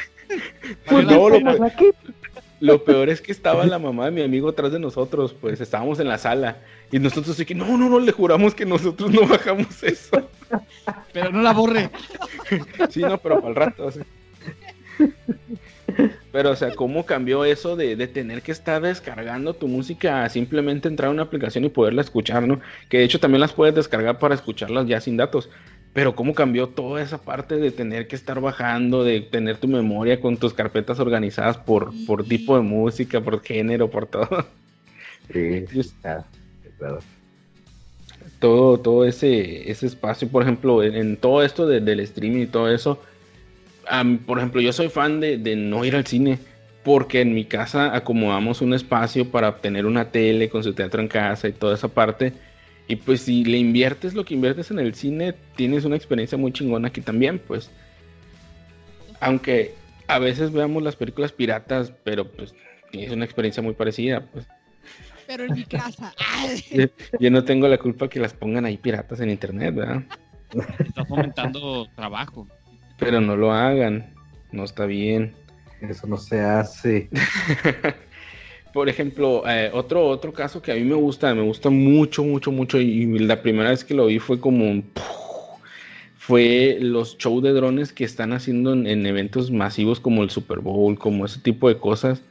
[0.86, 1.40] pues no, lo,
[2.64, 6.00] lo peor es que estaba la mamá de mi amigo atrás de nosotros, pues estábamos
[6.00, 6.60] en la sala
[6.94, 10.30] y nosotros así que no, no, no, le juramos que nosotros no bajamos eso.
[11.12, 11.90] Pero no la borre.
[12.90, 13.90] Sí, no, pero para el rato.
[16.32, 20.88] Pero, o sea, ¿cómo cambió eso de, tener que estar descargando tu música a simplemente
[20.88, 22.62] entrar a una aplicación y poderla escuchar, ¿no?
[22.88, 25.50] Que de hecho también las puedes descargar para escucharlas ya sin datos.
[25.94, 30.20] Pero cómo cambió toda esa parte de tener que estar bajando, de tener tu memoria
[30.20, 34.46] con tus carpetas organizadas por, por tipo de música, por género, por todo.
[35.32, 36.26] Sí, está
[36.78, 37.00] claro.
[38.40, 43.00] Todo, todo ese, ese espacio, por ejemplo, en, todo esto del streaming y todo eso,
[44.26, 46.40] por ejemplo, yo soy fan de, no ir al cine
[46.84, 51.08] porque en mi casa acomodamos un espacio para tener una tele con su teatro en
[51.08, 52.34] casa y toda esa parte.
[52.88, 56.52] Y pues si le inviertes lo que inviertes en el cine, tienes una experiencia muy
[56.52, 57.72] chingona aquí también, pues.
[59.20, 59.74] Aunque
[60.08, 62.54] a veces veamos las películas piratas, pero pues
[62.92, 64.48] tienes una experiencia muy parecida, pues
[65.28, 66.14] pero en mi casa.
[67.20, 70.04] Yo, no tengo la culpa que las pongan ahí piratas en internet, ¿verdad?
[70.80, 72.48] Está fomentando trabajo.
[73.00, 74.14] Pero no lo hagan,
[74.52, 75.34] no está bien.
[75.82, 77.10] Eso no se hace.
[78.74, 82.52] Por ejemplo, eh, otro, otro caso que a mí me gusta, me gusta mucho, mucho,
[82.52, 84.86] mucho, y la primera vez que lo vi fue como un...
[86.18, 90.98] Fue los shows de drones que están haciendo en, eventos masivos como el Super Bowl,
[90.98, 92.22] como ese tipo de cosas.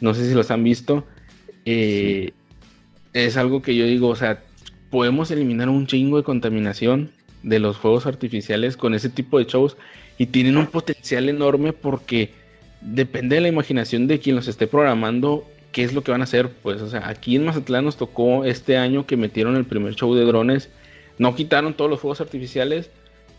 [0.00, 1.04] No sé si los han visto
[1.70, 2.32] eh,
[3.12, 4.42] es algo que yo digo, o sea,
[4.90, 7.10] podemos eliminar un chingo de contaminación
[7.42, 9.76] de los fuegos artificiales con ese tipo de shows
[10.16, 12.30] y tienen un potencial enorme porque
[12.80, 16.24] depende de la imaginación de quien los esté programando qué es lo que van a
[16.24, 16.50] hacer.
[16.50, 20.14] Pues, o sea, aquí en Mazatlán nos tocó este año que metieron el primer show
[20.14, 20.70] de drones.
[21.18, 22.90] No quitaron todos los fuegos artificiales,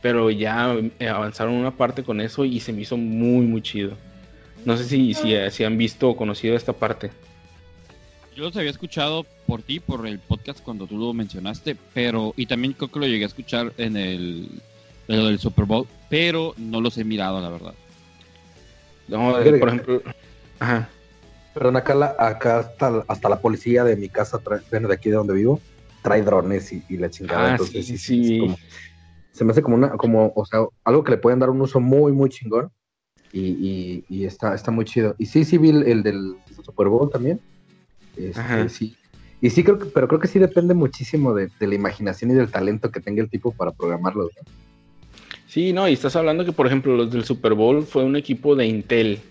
[0.02, 3.92] pero ya eh, avanzaron una parte con eso y se me hizo muy, muy chido.
[4.66, 7.12] No sé si, si, si han visto o conocido esta parte
[8.40, 12.46] yo los había escuchado por ti, por el podcast cuando tú lo mencionaste, pero, y
[12.46, 14.48] también creo que lo llegué a escuchar en el,
[15.10, 17.74] en del Super Bowl, pero no los he mirado, la verdad.
[19.10, 20.02] No, por ejemplo,
[20.60, 20.90] ajá.
[21.54, 24.40] Perdón, acá, la, acá hasta, hasta la policía de mi casa,
[24.70, 25.60] bueno, de aquí de donde vivo,
[26.02, 27.48] trae drones y, la chingada.
[27.48, 28.56] Ah, entonces, sí, sí.
[29.32, 31.80] se me hace como una, como, o sea, algo que le pueden dar un uso
[31.80, 32.72] muy, muy chingón.
[33.32, 35.16] Y, y, está, está muy chido.
[35.20, 37.40] Y sí, sí vi el del Super Bowl también.
[38.18, 38.96] Este, sí.
[39.42, 42.52] Y sí creo que, pero creo que sí depende muchísimo de, la imaginación y del
[42.52, 44.30] talento que tenga el tipo para programarlo.
[45.48, 48.56] Sí, no, y estás hablando que, por ejemplo, los del Super Bowl fue un equipo
[48.56, 49.22] de Intel,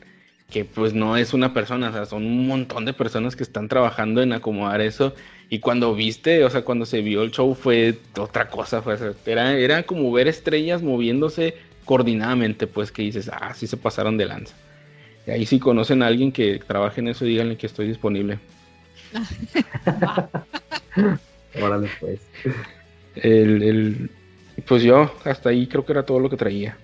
[0.51, 3.69] que pues no es una persona, o sea, son un montón de personas que están
[3.69, 5.15] trabajando en acomodar eso.
[5.51, 8.97] Y cuando viste, o sea, cuando se vio el show fue otra cosa, fue,
[9.27, 14.27] era, era como ver estrellas moviéndose coordinadamente, pues que dices, ah, sí se pasaron de
[14.27, 14.55] lanza.
[15.27, 18.39] Y ahí si conocen a alguien que trabaje en eso, díganle que estoy disponible.
[21.61, 22.21] Órale, pues.
[23.15, 24.11] El,
[24.67, 26.77] pues yo, hasta ahí creo que era todo lo que traía.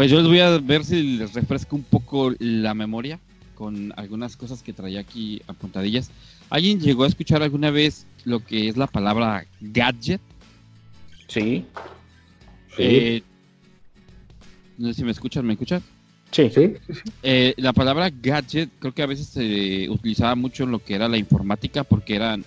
[0.00, 3.20] Pues yo les voy a ver si les refresco un poco la memoria
[3.54, 6.10] con algunas cosas que traía aquí apuntadillas.
[6.48, 10.22] ¿Alguien llegó a escuchar alguna vez lo que es la palabra gadget?
[11.28, 11.66] Sí.
[12.78, 13.20] Eh,
[14.78, 15.82] no sé si me escuchan, ¿me escuchan?
[16.30, 16.48] Sí.
[16.48, 16.72] Sí,
[17.22, 21.08] Eh, la palabra gadget creo que a veces se utilizaba mucho en lo que era
[21.08, 22.42] la informática porque eran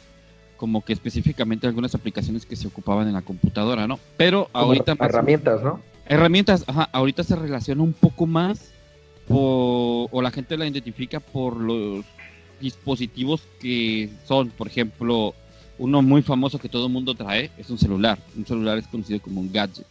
[0.57, 3.99] como que específicamente algunas aplicaciones que se ocupaban en la computadora, ¿no?
[4.17, 5.92] Pero Como ahorita más- herramientas, ¿no?
[6.05, 8.71] Herramientas, ajá, ahorita se relaciona un poco más
[9.27, 12.05] por, o la gente la identifica por los
[12.59, 15.33] dispositivos que son, por ejemplo,
[15.77, 18.17] uno muy famoso que todo el mundo trae es un celular.
[18.37, 19.85] Un celular es conocido como un gadget.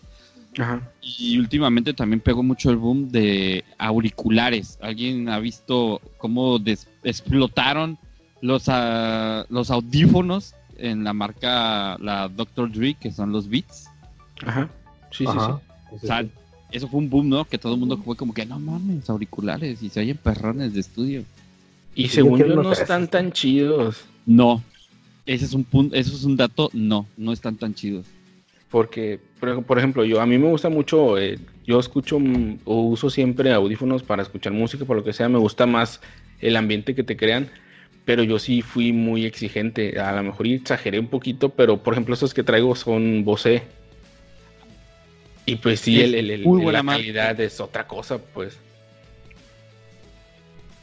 [0.59, 0.83] Ajá.
[1.01, 4.79] Y últimamente también pegó mucho el boom de auriculares.
[4.83, 7.99] ¿Alguien ha visto cómo des- explotaron
[8.43, 12.71] los, ah, los audífonos en la marca, la Dr.
[12.71, 13.89] Dre, que son los Beats?
[14.47, 14.69] Ajá.
[15.11, 15.61] Sí, sí, Ajá.
[15.61, 15.67] sí.
[15.67, 16.31] Sí, O sea, sí.
[16.73, 17.45] eso fue un boom, ¿no?
[17.45, 20.81] Que todo el mundo fue como que no mames, auriculares y se oyen perrones de
[20.81, 21.25] estudio.
[21.95, 23.11] Y según yo, no están esos.
[23.11, 24.05] tan chidos.
[24.27, 24.63] No.
[25.27, 28.07] Ese es un punto, eso es un dato, no, no están tan chidos.
[28.71, 32.19] Porque, por, ej- por ejemplo, yo a mí me gusta mucho, eh, yo escucho
[32.65, 36.01] o uso siempre audífonos para escuchar música, por lo que sea, me gusta más
[36.41, 37.49] el ambiente que te crean,
[38.05, 42.15] pero yo sí fui muy exigente, a lo mejor exageré un poquito, pero por ejemplo
[42.15, 43.63] estos que traigo son Bose.
[45.47, 47.01] Y pues sí, el, el- el- muy la marca.
[47.01, 48.57] calidad es otra cosa, pues.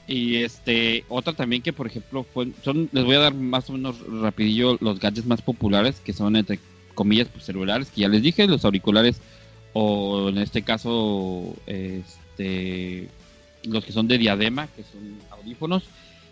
[0.07, 3.73] Y este, otra también que por ejemplo fue, son, les voy a dar más o
[3.73, 6.59] menos rapidillo los gadgets más populares, que son entre
[6.95, 9.21] comillas pues, celulares, que ya les dije, los auriculares,
[9.73, 13.07] o en este caso, este
[13.63, 15.83] los que son de diadema, que son audífonos,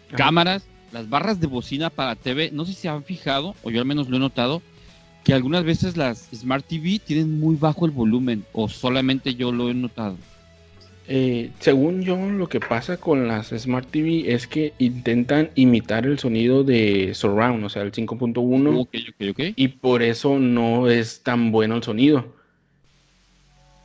[0.07, 0.17] Ajá.
[0.17, 3.79] cámaras, las barras de bocina para TV, no sé si se han fijado, o yo
[3.79, 4.61] al menos lo he notado,
[5.27, 9.69] que algunas veces las Smart TV tienen muy bajo el volumen, o solamente yo lo
[9.69, 10.15] he notado.
[11.09, 16.17] Eh, según yo, lo que pasa con las Smart TV es que intentan imitar el
[16.17, 18.79] sonido de Surround, o sea, el 5.1.
[18.79, 19.39] Ok, ok, ok.
[19.57, 22.33] y por eso no es tan bueno el sonido.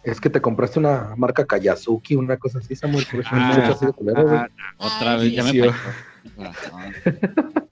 [0.05, 3.05] Es que te compraste una marca Kayazuki, una cosa así, Samuel.
[3.25, 4.47] Ah.
[4.79, 5.53] Ah, otra vez, ya me.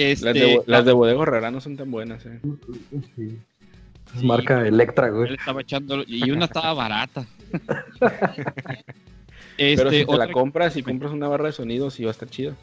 [0.00, 2.24] Este, Las de, las de Bodega Herrera no son tan buenas.
[2.26, 2.40] eh.
[3.16, 3.38] Sí.
[4.16, 5.34] Es marca Electra, él güey.
[5.34, 7.26] estaba echando y una estaba barata.
[7.98, 8.80] Pero
[9.58, 12.28] Este, si te la compras y compras una barra de sonido, sí va a estar
[12.28, 12.54] chido.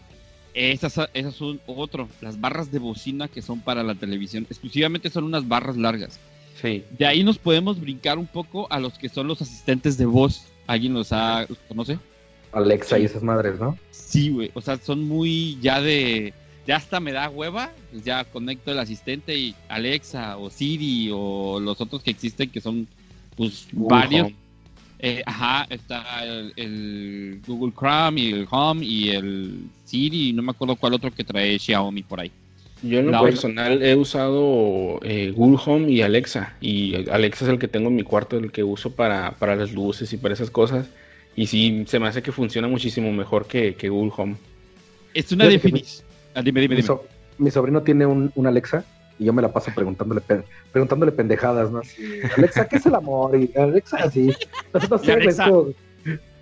[0.53, 5.25] esas, esas son otro, las barras de bocina que son para la televisión, exclusivamente son
[5.25, 6.19] unas barras largas.
[6.61, 6.83] Sí.
[6.97, 10.45] De ahí nos podemos brincar un poco a los que son los asistentes de voz.
[10.67, 11.99] ¿Alguien los, ha, los conoce?
[12.53, 13.77] Alexa y esas madres, ¿no?
[13.91, 14.49] Sí, güey.
[14.53, 16.33] O sea, son muy ya de.
[16.67, 17.71] Ya hasta me da hueva.
[17.91, 22.61] Pues ya conecto el asistente y Alexa o Siri o los otros que existen que
[22.61, 22.87] son,
[23.35, 24.31] pues, Google varios.
[24.99, 30.29] Eh, ajá, está el, el Google Chrome y el Home y el Siri.
[30.29, 32.31] Y no me acuerdo cuál otro que trae Xiaomi por ahí.
[32.81, 36.55] Yo en lo La personal he usado eh, Google Home y Alexa.
[36.61, 39.73] Y Alexa es el que tengo en mi cuarto, el que uso para, para las
[39.73, 40.87] luces y para esas cosas.
[41.35, 44.35] Y sí, se me hace que funciona muchísimo mejor que, que Google Home.
[45.13, 46.04] Es una definición.
[46.35, 46.87] Ah, dime, dime, Mi, dime.
[46.87, 47.03] so-
[47.37, 48.83] mi sobrino tiene un, un Alexa
[49.17, 51.81] y yo me la paso preguntándole, pe- preguntándole pendejadas, ¿no?
[52.37, 53.35] Alexa, ¿qué es el amor?
[53.39, 54.31] Y Alexa, así.
[54.89, 55.33] No sé, güey,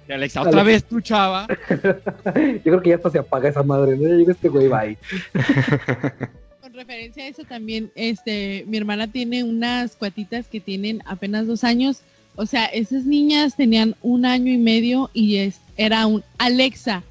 [0.09, 0.41] Alexa.
[0.41, 0.63] otra Alexa.
[0.63, 1.47] vez tú, chava.
[1.79, 4.07] yo creo que ya hasta se apaga esa madre, ¿no?
[4.09, 4.97] Ya llega este güey, bye.
[6.61, 11.63] Con referencia a eso también, este, mi hermana tiene unas cuatitas que tienen apenas dos
[11.63, 12.01] años.
[12.35, 17.03] O sea, esas niñas tenían un año y medio y es, era un Alexa,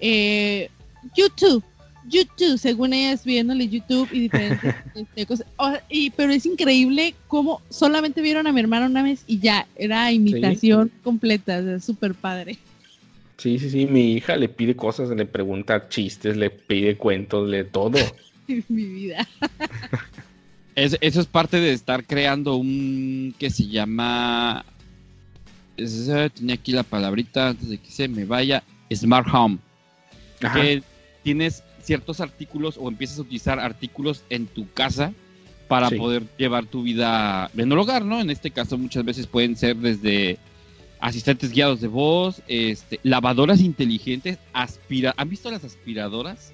[0.00, 0.70] eh,
[1.16, 1.64] YouTube,
[2.08, 5.46] YouTube, según ellas viéndole YouTube y diferentes este, cosas.
[5.56, 9.66] O- y, pero es increíble cómo solamente vieron a mi hermana una vez y ya
[9.76, 12.58] era imitación completa, o sea, súper padre.
[13.36, 13.86] Sí, sí, sí.
[13.86, 17.98] Mi hija le pide cosas, le pregunta chistes, le pide cuentos, le todo.
[18.68, 19.26] mi vida.
[20.74, 24.64] Es- eso es parte de estar creando un que se llama.
[25.76, 28.62] es- eh, tenía aquí la palabrita antes de que se me vaya.
[28.94, 29.58] Smart Home.
[30.40, 30.54] Ajá.
[30.60, 30.82] Que
[31.24, 35.12] tienes ciertos artículos o empiezas a utilizar artículos en tu casa
[35.68, 35.96] para Sí.
[35.96, 38.20] poder llevar tu vida en el hogar, ¿no?
[38.20, 40.36] En este caso, muchas veces pueden ser desde
[41.00, 45.14] asistentes guiados de voz, este, lavadoras inteligentes, aspira.
[45.16, 46.52] ¿Han visto las aspiradoras?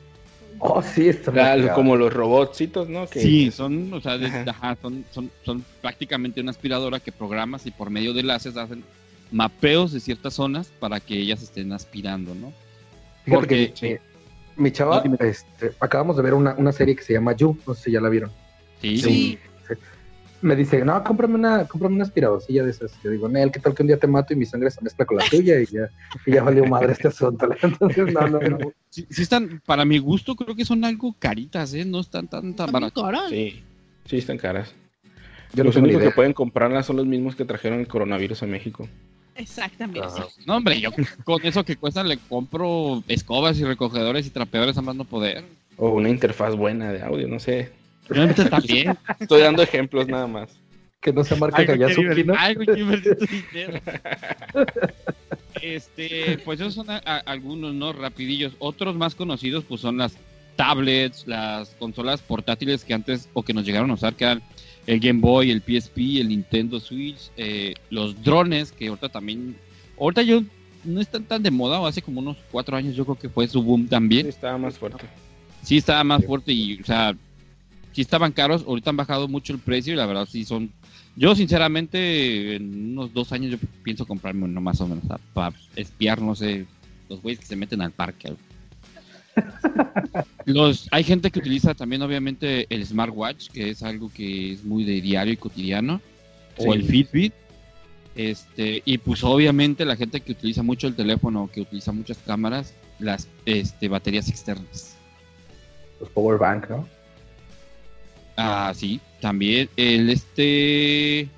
[0.60, 1.74] Oh, sí, está muy La- cagado.
[1.74, 3.08] como los robotcitos, ¿no?
[3.08, 4.44] Que, Sí, son, o sea, de- Ajá.
[4.48, 8.84] ajá, son, son, son prácticamente una aspiradora que programas y por medio de enlaces hacen
[9.32, 12.52] mapeos de ciertas zonas para que ellas estén aspirando, ¿no?
[13.24, 14.00] Fíjate porque- que
[14.56, 17.74] mi, chava, No, este, acabamos de ver una, una serie que se llama You, no
[17.74, 18.30] sé si ya la vieron.
[18.80, 19.38] Sí, Sí.
[20.44, 22.92] Me dice, no, cómprame una, cómprame una aspiradorcilla de esas.
[23.02, 25.06] Yo digo, Nel, ¿qué tal que un día te mato y mi sangre se mezcla
[25.06, 25.58] con la tuya?
[25.58, 25.88] Y ya,
[26.26, 27.48] y ya valió madre este asunto.
[27.62, 28.58] Entonces, no, no, no.
[28.90, 31.86] Sí, sí están, para mi gusto creo que son algo caritas, ¿eh?
[31.86, 33.30] No están tan, tan baratas.
[33.30, 33.62] Sí,
[34.04, 34.74] sí están caras.
[35.54, 38.86] Yo los únicos que pueden comprarlas son los mismos que trajeron el coronavirus a México.
[39.36, 40.00] Exactamente.
[40.06, 40.26] Ajá.
[40.46, 40.90] No, hombre, yo
[41.24, 45.44] con eso que cuesta le compro escobas y recogedores y trapeadores a más no poder.
[45.76, 47.72] O una interfaz buena de audio, no sé.
[48.08, 48.96] Realmente también.
[49.20, 50.50] Estoy dando ejemplos nada más.
[51.00, 52.24] Que no se marca Kayazuki.
[52.24, 52.34] ¿no?
[52.54, 53.80] Tu dinero.
[55.62, 57.92] Este, pues esos son a- a- algunos, ¿no?
[57.92, 58.52] Rapidillos.
[58.58, 60.14] Otros más conocidos, pues son las
[60.56, 64.42] tablets, las consolas portátiles que antes, o que nos llegaron a usar, que eran
[64.86, 69.56] el Game Boy, el PSP, el Nintendo Switch, eh, los drones, que ahorita también,
[69.98, 70.42] ahorita yo
[70.84, 73.48] no están tan de moda, o hace como unos cuatro años yo creo que fue
[73.48, 74.26] su boom Sí, también.
[74.26, 75.06] estaba más fuerte.
[75.62, 77.14] Sí estaba más fuerte y, o sea,
[77.92, 80.70] sí estaban caros, ahorita han bajado mucho el precio y la verdad sí son...
[81.16, 86.20] Yo sinceramente en unos dos años yo pienso comprarme uno más o menos para espiar,
[86.20, 86.66] no sé,
[87.08, 88.32] los güeyes que se meten al parque.
[90.44, 94.84] Los, hay gente que utiliza también obviamente el smartwatch, que es algo que es muy
[94.84, 96.00] de diario y cotidiano,
[96.58, 97.32] o el Fitbit.
[98.14, 102.74] Este, y pues obviamente la gente que utiliza mucho el teléfono, que utiliza muchas cámaras,
[102.98, 104.96] las este, baterías externas.
[106.00, 106.88] Los power bank, ¿no?
[108.36, 109.68] Ah, sí, también.
[109.76, 111.28] El este.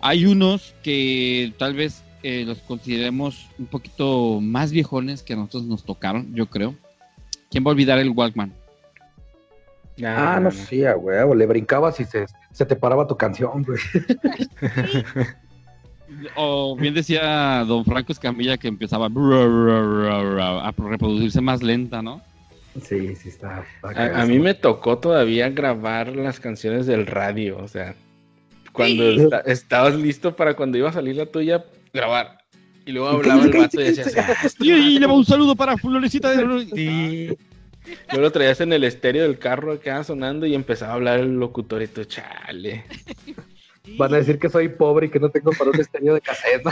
[0.00, 5.64] Hay unos que tal vez eh, los consideremos un poquito más viejones que a nosotros
[5.64, 6.74] nos tocaron, yo creo.
[7.52, 8.52] ¿Quién va a olvidar el Walkman?
[10.04, 13.78] Ah, no sí, a huevo, le brincabas y se, se te paraba tu canción, güey.
[16.36, 22.20] O bien decía don Franco Escamilla que empezaba a reproducirse más lenta, ¿no?
[22.82, 23.64] Sí, sí, está.
[23.82, 27.94] está A, mí me tocó todavía grabar las canciones del radio, o sea,
[28.72, 29.28] cuando Sí.
[29.46, 32.41] estabas listo para cuando iba a salir la tuya, grabar.
[32.84, 35.18] Y luego hablaba el vato y decías, "Ah, este Y, le va vato".
[35.18, 37.36] un saludo para Florecita de Sí.
[38.12, 41.32] Yo lo traías en el estéreo del carro quedaba sonando y empezaba a hablar el
[41.34, 42.84] locutor y tú, chale.
[43.98, 46.62] Van a decir que soy pobre y que no tengo para un estéreo de cassette,
[46.64, 46.70] ¿no?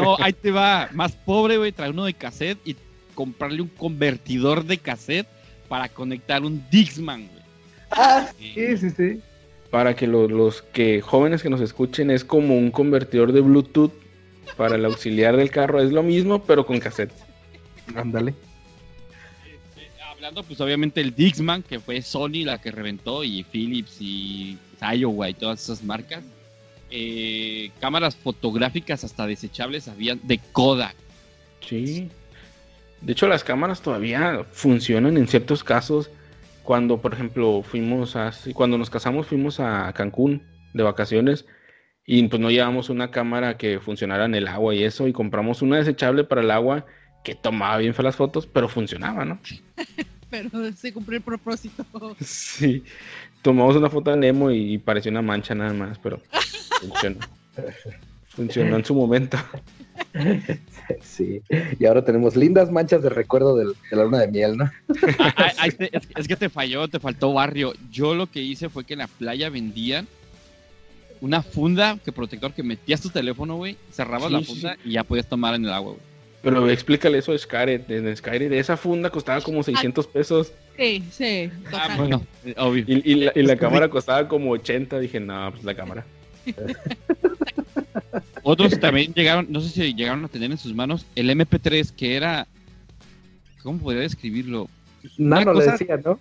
[0.00, 0.88] No, ahí te va.
[0.92, 2.76] Más pobre, güey, traer uno de cassette y
[3.14, 5.26] comprarle un convertidor de cassette
[5.68, 7.42] para conectar un Dixman, güey.
[7.90, 9.20] Ah, sí, sí, sí.
[9.70, 13.92] Para que lo- los que jóvenes que nos escuchen es como un convertidor de Bluetooth
[14.56, 15.80] para el auxiliar del carro.
[15.80, 17.12] Es lo mismo, pero con cassette.
[17.94, 18.34] Ándale.
[20.10, 25.28] Hablando, pues obviamente el Dixman, que fue Sony la que reventó, y Philips y Iowa
[25.28, 26.22] y todas esas marcas.
[26.90, 30.94] Eh, cámaras fotográficas hasta desechables habían de Kodak.
[31.60, 32.08] Sí.
[33.00, 36.10] De hecho, las cámaras todavía funcionan en ciertos casos.
[36.62, 40.42] Cuando, por ejemplo, fuimos a, cuando nos casamos, fuimos a Cancún
[40.72, 41.44] de vacaciones
[42.06, 45.62] y pues no llevamos una cámara que funcionara en el agua y eso, y compramos
[45.62, 46.84] una desechable para el agua
[47.24, 49.38] que tomaba bien las fotos, pero funcionaba, ¿no?
[50.30, 51.84] Pero se cumplió el propósito.
[52.20, 52.82] Sí.
[53.40, 56.20] Tomamos una foto de Nemo y parecía una mancha nada más, pero
[56.80, 57.20] funcionó.
[58.28, 59.38] Funcionó en su momento.
[61.02, 61.40] Sí.
[61.78, 64.64] Y ahora tenemos lindas manchas de recuerdo del- de la luna de miel, ¿no?
[65.18, 65.76] Ah, ah, es,
[66.16, 67.72] es que te falló, te faltó barrio.
[67.92, 70.08] Yo lo que hice fue que en la playa vendían
[71.24, 74.90] una funda que protector que metías tu teléfono, güey, cerrabas Sí, la sí, funda y
[74.92, 76.02] ya podías tomar en el agua, güey.
[76.42, 77.82] Pero explícale eso a Skyrim.
[77.88, 80.52] En Skyrim, esa funda costaba como 600 pesos.
[80.76, 81.50] Sí, sí.
[81.72, 82.22] Ah, bueno,
[82.58, 82.84] obvio.
[82.86, 84.98] Y, y la, y la Es cámara costaba como 80.
[85.00, 86.04] Dije, no, pues la cámara.
[88.42, 92.14] Otros también llegaron, no sé si llegaron a tener en sus manos el MP3 que
[92.16, 92.46] era,
[93.62, 94.68] ¿cómo podría describirlo?
[95.16, 96.18] Nano le cosa- decía, ¿no?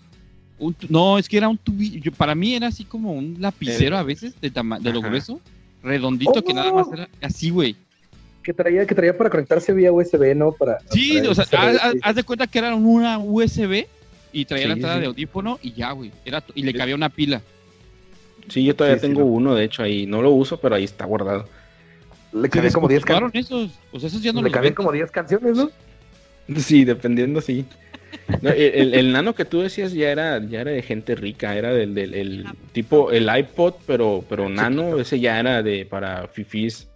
[0.60, 4.04] Un no, es que era un tubillo, para mí era así como un lapicero a
[4.04, 5.10] veces de, tama- de lo Ajá.
[5.10, 5.40] grueso,
[5.82, 6.56] redondito que Oh.
[6.56, 7.76] nada más era así, güey.
[8.44, 10.52] Que traía, que traía para conectarse vía USB, ¿no?
[10.52, 12.00] Para, Sí, para o sea, USB, haz, haz- sí.
[12.04, 13.88] haz de cuenta que era una USB
[14.32, 15.02] y traía la entrada sí.
[15.02, 16.12] de audífono y ya, güey.
[16.26, 17.42] Era y le cabía una pila.
[18.50, 19.26] Sí, yo todavía Sí, tengo no.
[19.28, 20.06] uno, de hecho, ahí.
[20.06, 21.48] No lo uso, pero ahí está guardado.
[22.34, 23.70] Le cabían como 10 descontinuaron canciones.
[23.72, 23.80] esos.
[23.94, 25.70] O sea, esos ya no Le cabían como 10 canciones, ¿no?
[26.58, 27.66] Sí, dependiendo, sí.
[28.42, 31.94] No, el, nano que tú decías ya era, ya era de gente rica, era del,
[31.94, 36.88] del el tipo, el iPod, pero, pero nano, ese ya era de para fifís.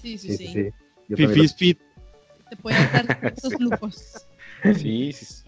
[0.00, 0.70] Sí, sí, Sí,
[1.16, 1.78] Fifís Fit.
[2.48, 4.26] Te pueden dar estos lujos.
[4.76, 5.44] Sí, sí.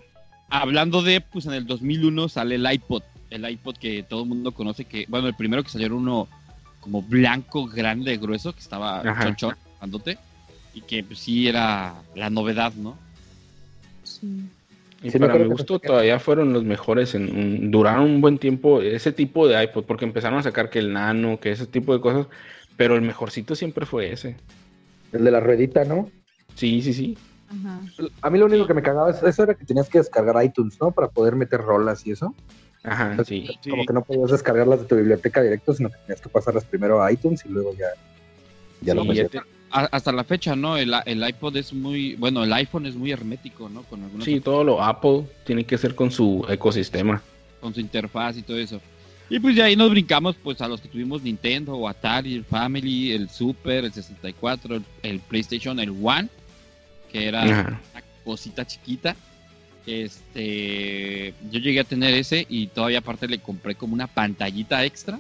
[0.49, 3.03] Hablando de, pues en el 2001 sale el iPod.
[3.31, 6.29] El iPod que todo el mundo conoce que, bueno, el primero que salió era uno
[6.81, 10.19] como blanco, grande, grueso, que estaba chonchón, grandote,
[10.73, 12.97] y que pues sí era la novedad, ¿no?
[14.05, 14.49] Sí.
[15.03, 18.81] Y Sí, para mi gusto todavía fueron los mejores, en, un- duraron un buen tiempo
[18.81, 22.01] ese tipo de iPod, porque empezaron a sacar que el nano, que ese tipo de
[22.01, 22.27] cosas,
[22.77, 24.37] pero el mejorcito siempre fue ese.
[25.13, 26.11] El de la ruedita, ¿no?
[26.55, 27.17] Sí, sí, sí.
[27.49, 27.81] Ajá.
[28.23, 30.79] A mí lo único que me cagaba es eso era que tenías que descargar iTunes,
[30.81, 30.91] ¿no?
[30.91, 32.35] Para poder meter rolas y eso.
[32.83, 33.49] Ajá, sí.
[33.69, 37.03] Como que no podías descargarlas de tu biblioteca directo, sino que tenías que pasarlas primero
[37.03, 37.87] a iTunes y luego ya,
[38.81, 39.31] ya lo metías.
[39.71, 40.77] Hasta la fecha, ¿no?
[40.77, 43.83] El, el iPod es muy, bueno, el iPhone es muy hermético, ¿no?
[43.83, 47.23] Con sí, todo lo Apple tiene que ser con su ecosistema.
[47.61, 48.81] con su interfaz y todo eso.
[49.29, 52.45] Y pues de ahí nos brincamos pues a los que tuvimos Nintendo o Atari, el
[52.45, 56.29] Family, el Super, el 64, el, el PlayStation, el One,
[57.11, 57.81] que era Ajá.
[57.93, 59.17] una cosita chiquita.
[59.85, 65.19] Este, yo llegué a tener ese y todavía aparte le compré como una pantallita extra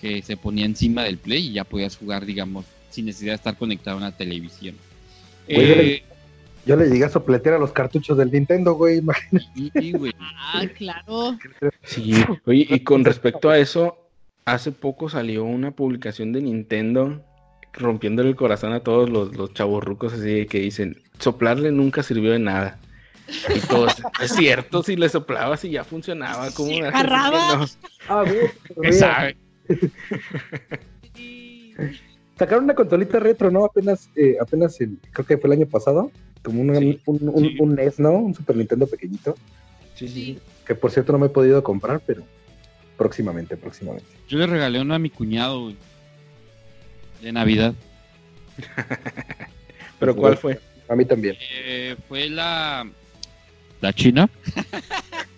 [0.00, 2.64] que se ponía encima del Play y ya podías jugar, digamos,
[2.94, 4.76] sin necesidad de estar conectado a una televisión.
[5.48, 6.04] Güey, yo le- Eh,
[6.66, 8.96] Yo le llegué a sopletear a los cartuchos del Nintendo, güey.
[8.98, 10.14] imagínate.
[10.18, 11.36] Ah, claro.
[11.82, 12.14] Sí,
[12.46, 13.98] oye, y con respecto a eso,
[14.46, 17.22] hace poco salió una publicación de Nintendo
[17.74, 22.32] rompiéndole el corazón a todos los, los chavorrucos así de que dicen, soplarle nunca sirvió
[22.32, 22.78] de nada.
[23.54, 23.92] Y todos,
[24.22, 27.56] es cierto, si le soplabas y ya funcionaba, ¿cómo Sí, agarraba.
[27.56, 27.66] no?
[28.08, 28.38] Ah, güey.
[28.68, 29.36] pero ¿qué mira, sabe?
[32.38, 33.64] Sacaron una consolita retro, ¿no?
[33.64, 36.10] Apenas, eh, apenas el, creo que fue el año pasado.
[36.42, 37.56] Como un, Sí, un, un- sí.
[37.60, 38.12] un NES, ¿no?
[38.12, 39.34] Un Super Nintendo pequeñito.
[39.94, 40.38] Sí, sí, sí.
[40.66, 42.22] Que por cierto no me he podido comprar, pero
[42.96, 44.08] próximamente, próximamente.
[44.28, 45.76] Yo le regalé uno a mi cuñado, güey,
[47.22, 47.74] de Navidad.
[49.98, 50.60] Pero ¿cuál fue?
[50.88, 51.36] A mí también.
[51.64, 52.86] Eh, fue la.
[53.80, 54.28] La China.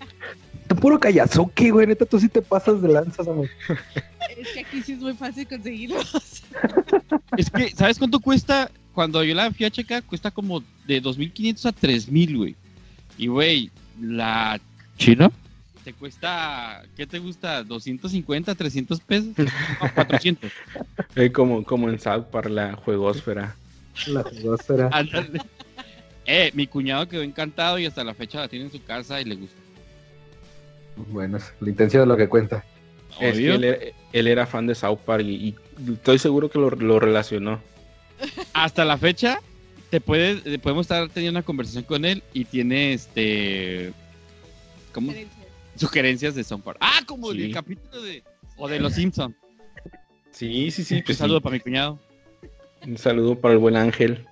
[0.68, 1.86] Tú puro callazoque, güey.
[1.86, 3.48] Neta, tú sí te pasas de lanzas, amor.
[4.36, 6.42] Es que aquí sí es muy fácil conseguirlos.
[7.36, 8.70] Es que, ¿sabes cuánto cuesta?
[8.94, 12.56] Cuando yo la fui a checar, cuesta como de 2.500 a 3.000, güey.
[13.18, 14.58] Y, güey, la
[14.96, 15.30] China
[15.86, 17.62] te cuesta, ¿qué te gusta?
[17.62, 19.28] ¿250, 300 pesos?
[19.36, 20.50] No, 400.
[21.14, 23.54] Eh, como, como en South para la juegosfera.
[24.08, 24.90] La jugosfera.
[24.92, 25.40] Ándale.
[26.26, 29.24] eh, mi cuñado quedó encantado y hasta la fecha la tiene en su casa y
[29.26, 29.56] le gusta.
[30.96, 32.64] Bueno, es la intención de lo que cuenta.
[33.20, 33.54] Es que Obvio.
[33.54, 33.78] él, era-
[34.12, 35.54] él era fan de South Park y, y
[35.92, 37.60] estoy seguro que lo, lo relacionó.
[38.54, 39.40] hasta la fecha
[39.90, 43.92] te puedes eh, podemos estar teniendo una conversación con él y tiene este
[44.92, 45.12] como
[45.76, 46.78] sugerencias de South Park.
[46.80, 47.44] Ah, como Sí.
[47.44, 48.22] el capítulo de
[48.56, 49.34] o de los Simpsons.
[50.30, 50.96] Sí, sí, sí.
[50.96, 51.42] Un Pues saludo sí.
[51.44, 51.98] para mi cuñado.
[52.86, 54.26] Un saludo para el buen Ángel.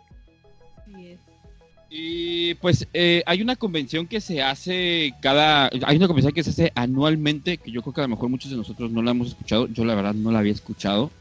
[1.96, 6.50] Y pues eh, hay una convención que se hace cada hay una convención que se
[6.50, 9.28] hace anualmente que yo creo que a lo mejor muchos de nosotros no la hemos
[9.28, 9.68] escuchado.
[9.68, 11.12] Yo la verdad no la había escuchado.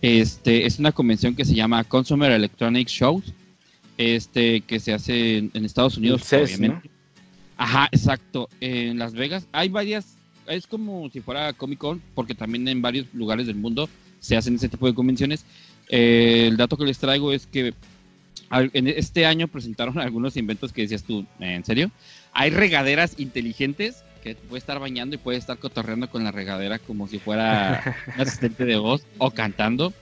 [0.00, 3.34] Este es una convención que se llama Consumer Electronics Shows.
[3.98, 6.88] Este que se hace en, en Estados Unidos, CES, obviamente.
[7.58, 8.48] Ajá, exacto.
[8.62, 10.16] En Las Vegas hay varias,
[10.46, 13.86] es como si fuera Comic Con, porque también en varios lugares del mundo
[14.18, 15.44] se hacen ese tipo de convenciones.
[15.90, 17.74] Eh, el dato que les traigo es que
[18.52, 21.90] en este año presentaron algunos inventos que decías tú, ¿en serio?
[22.32, 27.08] Hay regaderas inteligentes que puede estar bañando y puede estar cotorreando con la regadera como
[27.08, 29.92] si fuera un asistente de voz o cantando.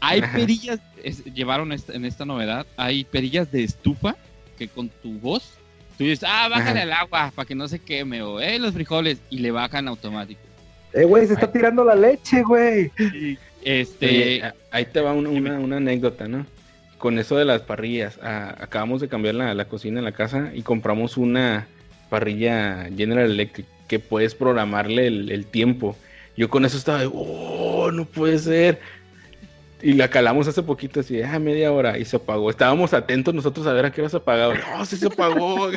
[0.00, 4.16] Hay perillas, es- llevaron esta- en esta novedad, hay perillas de estufa
[4.58, 5.54] que con tu voz
[5.96, 6.82] tú dices, ah, bájale Ajá.
[6.82, 10.40] al agua para que no se queme o, eh, los frijoles y le bajan automático.
[10.92, 11.52] Eh, güey, se está Ay.
[11.52, 12.90] tirando la leche, güey.
[13.62, 16.44] Este, ahí te va una- una anécdota, ¿no?
[16.98, 18.18] Con eso de las parrillas.
[18.22, 21.66] ah, acabamos de cambiar la, la cocina en la casa y compramos una
[22.08, 25.96] parrilla General Electric que puedes programarle el, el tiempo.
[26.36, 28.80] Yo con eso estaba de, oh, no puede ser.
[29.82, 32.48] Y la calamos hace poquito, así, ah, media hora, y se apagó.
[32.48, 34.54] Estábamos atentos nosotros a ver a qué hora se apagaba.
[34.54, 35.70] No, sí se apagó.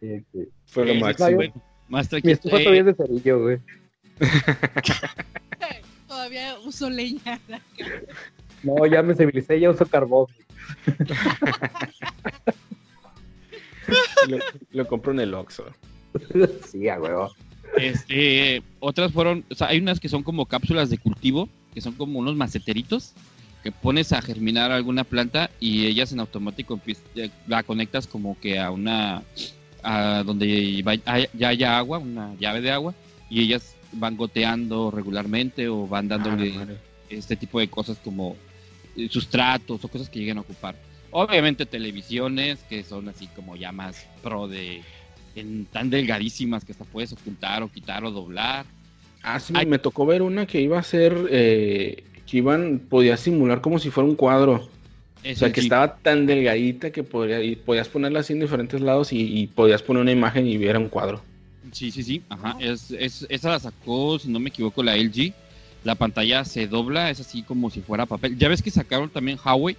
[0.00, 0.48] Sí, sí.
[0.66, 1.40] Fue lo eh, máximo.
[1.88, 2.34] más Mi tranquilo.
[2.34, 3.58] estufa Eh, todavía es de cerillo, güey.
[6.12, 7.40] Todavía uso leña.
[8.62, 10.26] No, ya me civilicé, ya uso carbón.
[14.28, 14.38] Lo,
[14.70, 15.64] lo compro en el Oxxo.
[16.70, 17.32] sí, a huevo.
[17.78, 21.94] Este, otras fueron, o sea, hay unas que son como cápsulas de cultivo, que son
[21.94, 23.14] como unos maceteritos,
[23.62, 26.78] que pones a germinar alguna planta y ellas en automático
[27.16, 29.22] eh, la conectas como que a una,
[29.82, 30.84] a donde
[31.32, 32.94] ya haya agua, una llave de agua,
[33.30, 36.66] y ellas van goteando regularmente o van dándole Ah,
[37.10, 38.36] este tipo de cosas como
[38.96, 40.74] eh, sustratos o cosas que lleguen a ocupar.
[41.10, 44.82] Obviamente televisiones que son así como ya más pro de
[45.34, 48.66] en tan delgadísimas que hasta puedes ocultar o quitar o doblar.
[49.22, 49.66] Ah, sí, Ay.
[49.66, 53.90] me tocó ver una que iba a ser, eh, que iban, podía simular como si
[53.90, 54.68] fuera un cuadro.
[55.24, 59.12] O sea, que estaba tan delgadita que podría, y podías ponerla así en diferentes lados
[59.12, 61.22] y, y podías poner una imagen y viera un cuadro.
[61.72, 62.22] Sí, sí, sí.
[62.28, 62.56] Ajá.
[62.60, 65.32] Es, es- esa la sacó, si no me equivoco, la LG.
[65.84, 68.38] La pantalla se dobla, es así como si fuera papel.
[68.38, 69.76] Ya ves que sacaron también Huawei.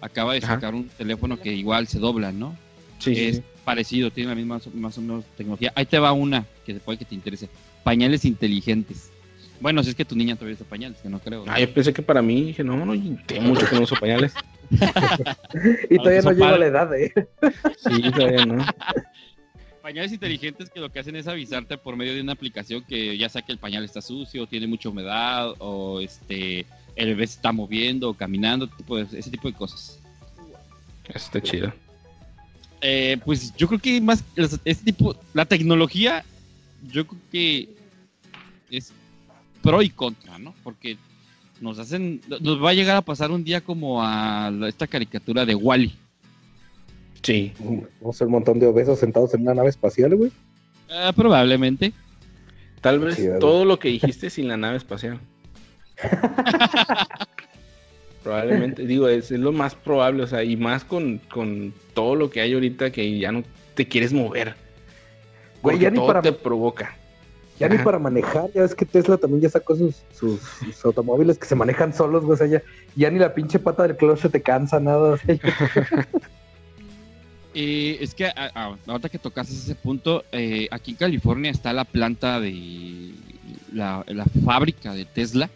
[0.00, 0.54] Acaba de Ajá.
[0.54, 2.56] sacar un teléfono que igual se dobla, ¿no?
[2.98, 3.42] Sí, es sí.
[3.64, 5.72] parecido, tiene la misma más o menos tecnología.
[5.76, 7.48] Ahí te va una que puede que te interese.
[7.84, 9.10] Pañales inteligentes.
[9.60, 11.44] Bueno, si es que tu niña todavía usa pañales, que no creo.
[11.46, 11.52] ¿no?
[11.52, 12.92] Ah, yo pensé que para mí, dije, no, no,
[13.26, 14.34] tengo mucho que no uso pañales.
[15.90, 17.12] Y todavía no llego a la edad, ¿eh?
[17.78, 18.64] Sí, todavía no.
[19.84, 23.28] Pañales inteligentes que lo que hacen es avisarte por medio de una aplicación que ya
[23.28, 26.64] sea que el pañal está sucio, tiene mucha humedad o este
[26.96, 29.98] el bebé se está moviendo o caminando, tipo de- ese tipo de cosas.
[31.06, 31.70] Eso está chido.
[32.80, 36.24] Eh, pues yo creo que más este tipo, la tecnología,
[36.90, 37.68] yo creo que
[38.70, 38.90] es
[39.60, 40.54] pro y contra, ¿no?
[40.64, 40.96] Porque
[41.60, 45.54] nos hacen, nos va a llegar a pasar un día como a esta caricatura de
[45.54, 45.94] Wally.
[47.24, 47.52] Sí.
[48.00, 50.30] Vamos a ser un montón de obesos sentados en una nave espacial, güey.
[51.16, 51.92] probablemente.
[52.80, 55.18] Tal vez todo lo que dijiste sin la nave espacial.
[58.22, 62.30] Probablemente, digo, es, es lo más probable, o sea, y más con, con todo lo
[62.30, 63.42] que hay ahorita que ya no
[63.74, 64.54] te quieres mover.
[65.62, 66.96] Güey, ya ni todo para- te provoca.
[67.60, 71.38] Ya ni para manejar, ya ves que Tesla también ya sacó sus, sus, sus automóviles
[71.38, 72.34] que se manejan solos, güey.
[72.34, 72.62] O sea, ya,
[72.96, 75.12] ya ni la pinche pata del clutch se te cansa, nada.
[75.12, 76.08] o sea, ya-
[77.54, 81.72] Eh, es que a- a- ahorita que tocaste ese punto, eh, aquí en California está
[81.72, 83.12] la planta de
[83.72, 85.48] la, la fábrica de Tesla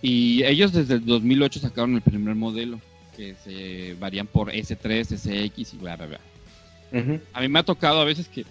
[0.00, 2.80] y ellos desde el 2008 sacaron el primer modelo
[3.16, 6.20] que se varían por S3, SX y bla, bla, bla.
[7.34, 8.44] A mí me ha tocado a veces que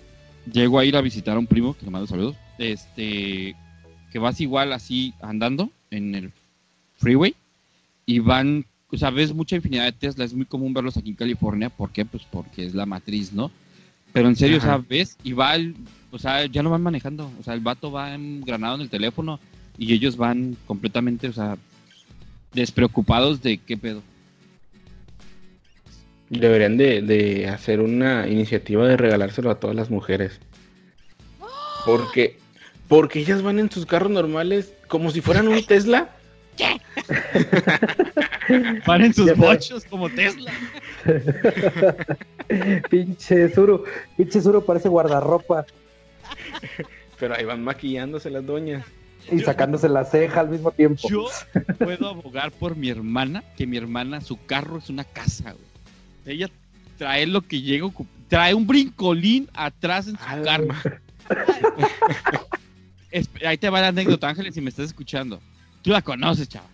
[0.51, 3.55] llego a ir a visitar a un primo, que le mando saludos, este,
[4.12, 6.32] que vas igual así andando en el
[6.97, 7.34] freeway
[8.05, 11.16] y van, o sea, ves mucha infinidad de Tesla, es muy común verlos aquí en
[11.16, 12.06] California, ¿por qué?
[12.06, 13.52] Pues porque es la matriz, ¿no?
[14.14, 14.76] Pero en serio, Ajá.
[14.76, 15.76] o sea, ves y va, el-
[16.12, 19.39] o sea, ya no van manejando, o sea, el vato va engranado en el teléfono
[19.78, 21.58] y ellos van completamente, o sea,
[22.54, 24.04] despreocupados de qué pedo.
[26.30, 30.39] Deberían de, de hacer una iniciativa de regalárselo a todas las mujeres.
[31.86, 32.38] Porque,
[32.88, 36.10] porque ellas van en sus carros normales como si fueran un Tesla.
[38.86, 40.52] Van en sus bochos como Tesla.
[42.89, 43.84] pinche Zuru,
[44.18, 45.66] pinche Zuru parece guardarropa
[47.20, 48.86] Pero ahí van maquillándose las doñas.
[49.32, 51.08] y sacándose la ceja al mismo tiempo.
[51.10, 51.26] Yo
[51.80, 55.66] puedo abogar por mi hermana, que mi hermana, su carro es una casa, güey.
[56.26, 56.49] Ella
[56.97, 57.88] trae lo que llega,
[58.28, 60.68] trae un brincolín atrás en su A la carro.
[63.45, 65.41] Ahí te va la anécdota, Ángeles, si me estás escuchando.
[65.82, 66.67] Tú la conoces, chava.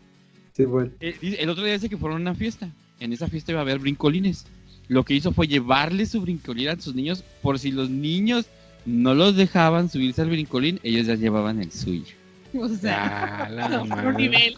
[0.53, 0.89] Sí, güey.
[0.99, 2.69] Eh, dice- El otro día dice que fueron a una fiesta.
[2.99, 4.45] En esa fiesta iba a haber brincolines.
[4.87, 8.45] Lo que hizo fue llevarle su brincolín a sus niños por si los niños
[8.85, 12.15] no los dejaban subirse al brincolín, ellos ya llevaban el suyo.
[12.57, 14.13] O sea, Ah, la no, otro madre.
[14.13, 14.57] nivel.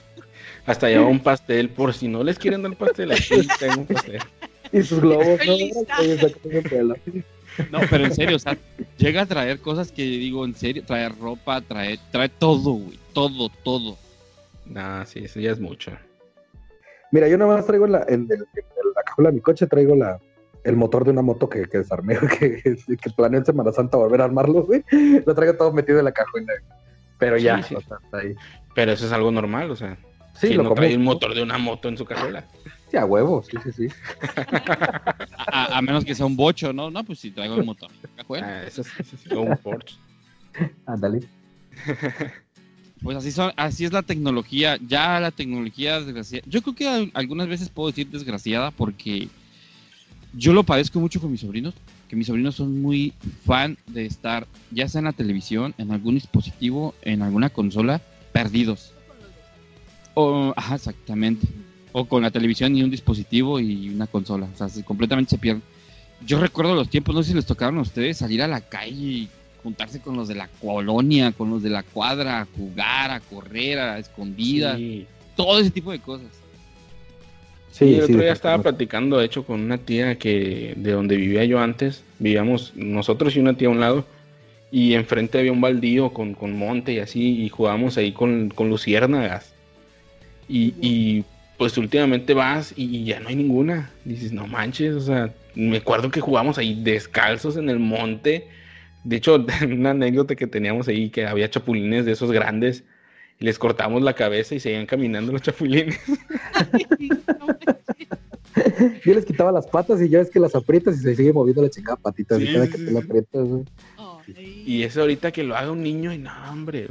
[0.67, 3.11] Hasta lleva un pastel por si no les quieren dar pastel.
[3.11, 3.23] Aquí
[3.59, 4.19] tengo un pastel.
[4.71, 5.71] Y sus globos, Estoy
[6.83, 6.95] ¿no?
[7.71, 8.55] No, pero en serio, o sea,
[8.97, 13.49] llega a traer cosas que digo, en serio, trae ropa, trae, trae todo, güey, todo,
[13.63, 13.97] todo.
[14.69, 15.91] Nah, sí, eso ya es mucho.
[17.11, 19.65] Mira, yo nada más traigo en la, en, el- en la cajuela de mi coche,
[19.67, 20.19] traigo la,
[20.63, 24.21] el motor de una moto que, que desarmé, que, que planeo en Semana Santa volver
[24.21, 24.83] a armarlo, güey.
[25.25, 26.53] Lo traigo todo metido en la cajuela.
[27.17, 27.75] Pero ya, Sí, sí.
[27.75, 28.35] o sea, está ahí.
[28.75, 29.97] Pero eso es algo normal, o sea.
[30.35, 32.45] Sí, ¿quién lo no trae el motor de una moto en su cajuela.
[32.89, 33.87] Sí, a huevo, sí, sí, sí.
[35.47, 36.89] A, menos que sea un bocho, ¿no?
[36.89, 37.89] No, pues si traigo el motor.
[38.27, 39.97] Bueno, Ah, eso, es- eso es como un Porsche.
[40.85, 41.19] Ándale.
[43.01, 44.77] Pues así, son, así es la tecnología.
[44.87, 46.43] Ya la tecnología desgraciada.
[46.47, 49.27] Yo creo que al- algunas veces puedo decir desgraciada porque
[50.33, 51.73] yo lo padezco mucho con mis sobrinos.
[52.07, 53.13] Que mis sobrinos son muy
[53.45, 58.93] fan de estar, ya sea en la televisión, en algún dispositivo, en alguna consola, perdidos.
[60.15, 61.47] O, ajá, exactamente.
[61.91, 64.47] O con la televisión y un dispositivo y una consola.
[64.53, 65.63] O sea, se- completamente se pierden.
[66.25, 68.93] Yo recuerdo los tiempos, no sé si les tocaron a ustedes salir a la calle
[68.95, 69.29] y
[69.63, 73.79] juntarse con los de la colonia, con los de la cuadra, a jugar, a correr,
[73.79, 75.05] a escondidas, Sí.
[75.35, 76.27] todo ese tipo de cosas.
[77.71, 81.45] Sí, el otro día estaba platicando, de hecho, con una tía que de donde vivía
[81.45, 84.05] yo antes, vivíamos nosotros y una tía a un lado,
[84.71, 88.69] y enfrente había un baldío con, con monte y así, y jugábamos ahí con, con
[88.69, 89.53] luciérnagas.
[90.47, 91.23] Y, y,
[91.57, 93.91] pues últimamente vas y ya no hay ninguna.
[94.05, 98.47] Dices, no manches, o sea, me acuerdo que jugamos ahí descalzos en el monte.
[99.09, 102.83] De hecho, una anécdota que teníamos ahí, que había chapulines de esos grandes,
[103.39, 105.99] y les cortamos la cabeza y seguían caminando los chapulines.
[109.03, 111.63] Yo les quitaba las patas y ya ves que las aprietas y se sigue moviendo
[111.63, 112.37] la chingada patita.
[112.37, 113.47] Sí, y cada sí, que sí, te la aprietas.
[114.37, 116.89] Y eso ahorita que lo haga un niño, y no, hombre.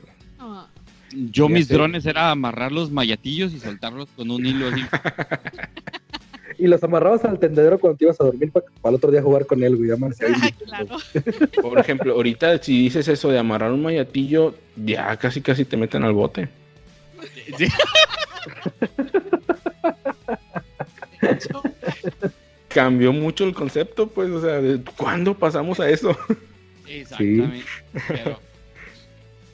[1.13, 1.75] Yo mis sé.
[1.75, 4.83] drones era amarrar los mayatillos y soltarlos con un hilo así.
[6.59, 9.23] y los amarrabas al tendedero cuando te ibas a dormir para, para el otro día
[9.23, 9.91] jugar con él, güey.
[9.99, 10.97] Ah, claro.
[11.63, 16.03] Por ejemplo, ahorita si dices eso de amarrar un mayatillo, ya casi casi te meten
[16.03, 16.49] al bote.
[17.57, 17.69] Sí.
[22.69, 26.17] Cambió mucho el concepto, pues, o sea, ¿de ¿cuándo pasamos a eso?
[26.87, 27.65] Exactamente.
[28.09, 28.41] Pero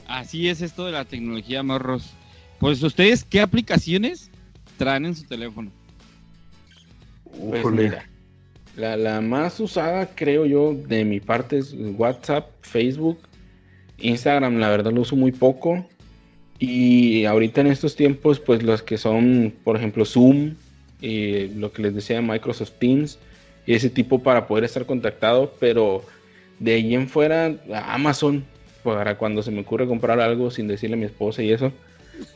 [0.08, 2.14] así es esto de la tecnología, morros.
[2.58, 4.30] Pues ustedes, ¿qué aplicaciones
[4.78, 5.70] traen en su teléfono?
[7.38, 8.08] Pues mira,
[8.76, 13.18] la, la más usada, creo yo, de mi parte es WhatsApp, Facebook,
[13.98, 15.86] Instagram, la verdad lo uso muy poco.
[16.58, 20.54] Y ahorita en estos tiempos, pues los que son, por ejemplo, Zoom,
[21.00, 23.18] y lo que les decía Microsoft Teams,
[23.66, 26.02] y ese tipo para poder estar contactado, pero
[26.58, 27.54] de ahí en fuera,
[27.86, 28.44] Amazon,
[28.82, 31.72] para cuando se me ocurre comprar algo sin decirle a mi esposa y eso,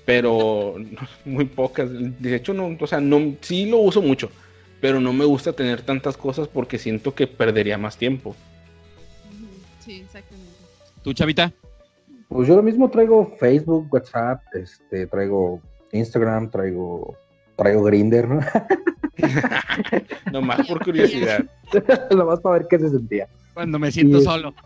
[0.04, 0.76] pero
[1.24, 1.88] muy pocas.
[2.20, 4.30] De hecho, no, o sea, no, sí lo uso mucho,
[4.80, 8.36] pero no me gusta tener tantas cosas porque siento que perdería más tiempo.
[9.80, 10.52] Sí, exactamente.
[11.02, 11.52] ¿Tú, Chavita?
[12.28, 15.60] Pues yo lo mismo traigo Facebook, WhatsApp, este, traigo
[15.92, 17.16] Instagram, traigo,
[17.56, 18.40] traigo Grinder, ¿no?
[20.32, 21.44] Nomás por curiosidad.
[22.14, 23.28] Nomás para ver qué se sentía.
[23.54, 24.54] Cuando me siento solo.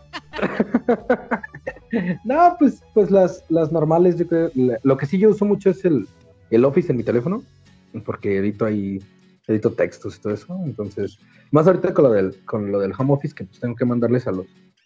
[2.23, 4.51] No, pues, pues las, las normales, yo creo,
[4.81, 6.07] lo que sí yo uso mucho es el,
[6.49, 7.43] el Office en mi teléfono,
[8.03, 8.99] porque edito ahí,
[9.47, 11.19] edito textos y todo eso, entonces,
[11.51, 14.25] más ahorita con lo del, con lo del home office, que pues tengo que mandarles
[14.27, 14.45] a los,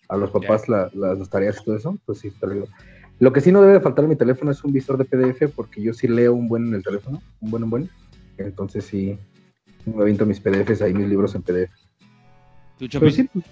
[0.09, 2.67] a los papás la- las, las tareas y todo eso, pues sí, traigo.
[3.19, 5.49] Lo que sí no debe de faltar en mi teléfono es un visor de PDF,
[5.49, 7.89] porque yo sí leo un buen en el teléfono, un buen, un buen,
[8.37, 9.17] entonces sí,
[9.85, 11.71] me aviento mis PDFs ahí, mis libros en PDF.
[12.79, 13.45] ¿Tú, Pero sí, pues,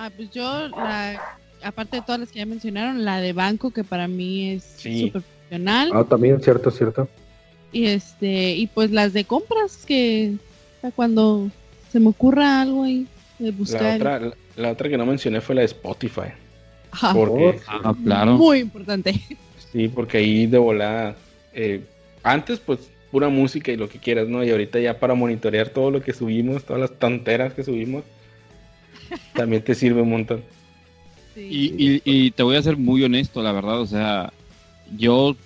[0.00, 1.20] Ah, pues yo, la,
[1.64, 5.06] aparte de todas las que ya mencionaron, la de banco, que para mí es Sí.
[5.06, 5.90] súper funcional.
[5.92, 7.08] ah, también, cierto, cierto.
[7.72, 10.34] Y este, y pues las de compras, que
[10.96, 11.50] cuando
[11.92, 13.06] se me ocurra algo ahí
[13.38, 13.96] de La buscar.
[13.96, 16.32] otra, la, la otra que no mencioné fue la de Spotify.
[16.90, 18.36] Ajá, Porque, Ah, claro.
[18.36, 19.14] Muy importante.
[19.72, 21.16] sí, porque ahí de volada,
[21.52, 21.82] eh,
[22.22, 24.42] antes pues pura música y lo que quieras, ¿no?
[24.44, 28.04] Y ahorita ya para monitorear todo lo que subimos, todas las tonteras que subimos,
[29.34, 30.42] también te sirve un montón.
[31.34, 31.40] Sí.
[31.78, 34.32] Y, y- y te voy a ser muy honesto, la verdad, o sea,
[34.96, 35.36] yo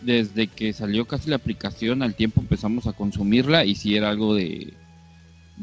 [0.00, 4.34] desde que salió casi la aplicación al tiempo empezamos a consumirla y si era algo
[4.34, 4.72] de...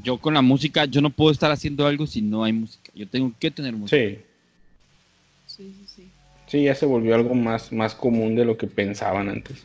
[0.03, 3.07] Yo con la música, yo no puedo estar haciendo algo si no hay música, yo
[3.07, 3.97] tengo que tener música.
[3.97, 4.19] Sí,
[5.47, 6.11] Sí, sí, sí.
[6.45, 9.63] sí, ya se volvió algo más, más común de lo que pensaban antes.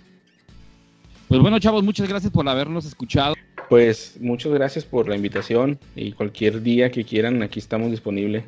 [1.28, 3.34] Pues bueno, chavos, muchas gracias por habernos escuchado.
[3.68, 8.44] Pues muchas gracias por la invitación y cualquier día que quieran, aquí estamos disponibles.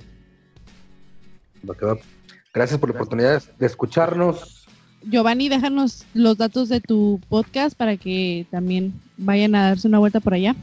[2.53, 4.53] Gracias por la oportunidad de escucharnos.
[5.09, 10.20] Giovanni, déjanos los datos de tu podcast para que también vayan a darse una vuelta
[10.20, 10.55] por allá.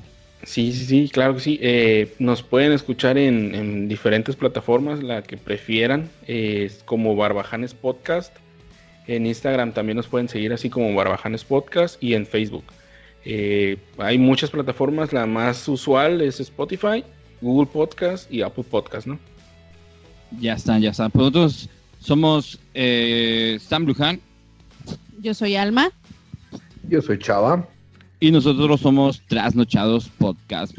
[0.44, 1.60] Sí, sí, sí, claro que sí.
[1.62, 7.74] Eh, nos pueden escuchar en, en diferentes plataformas, la que prefieran, eh, es como Barbajanes
[7.74, 8.36] Podcast.
[9.08, 12.64] En Instagram también nos pueden seguir así como Barbajanes Podcast y en Facebook.
[13.24, 17.04] Eh, hay muchas plataformas, la más usual es Spotify,
[17.40, 19.20] Google Podcast y Apple Podcast, ¿no?
[20.40, 21.10] Ya está, ya está.
[21.10, 21.70] Pues nosotros
[22.00, 24.20] somos eh, Sam Lujan
[25.22, 25.92] Yo soy Alma.
[26.90, 27.68] Yo soy Chava.
[28.20, 30.74] y nosotros somos Trasnochados Podcast.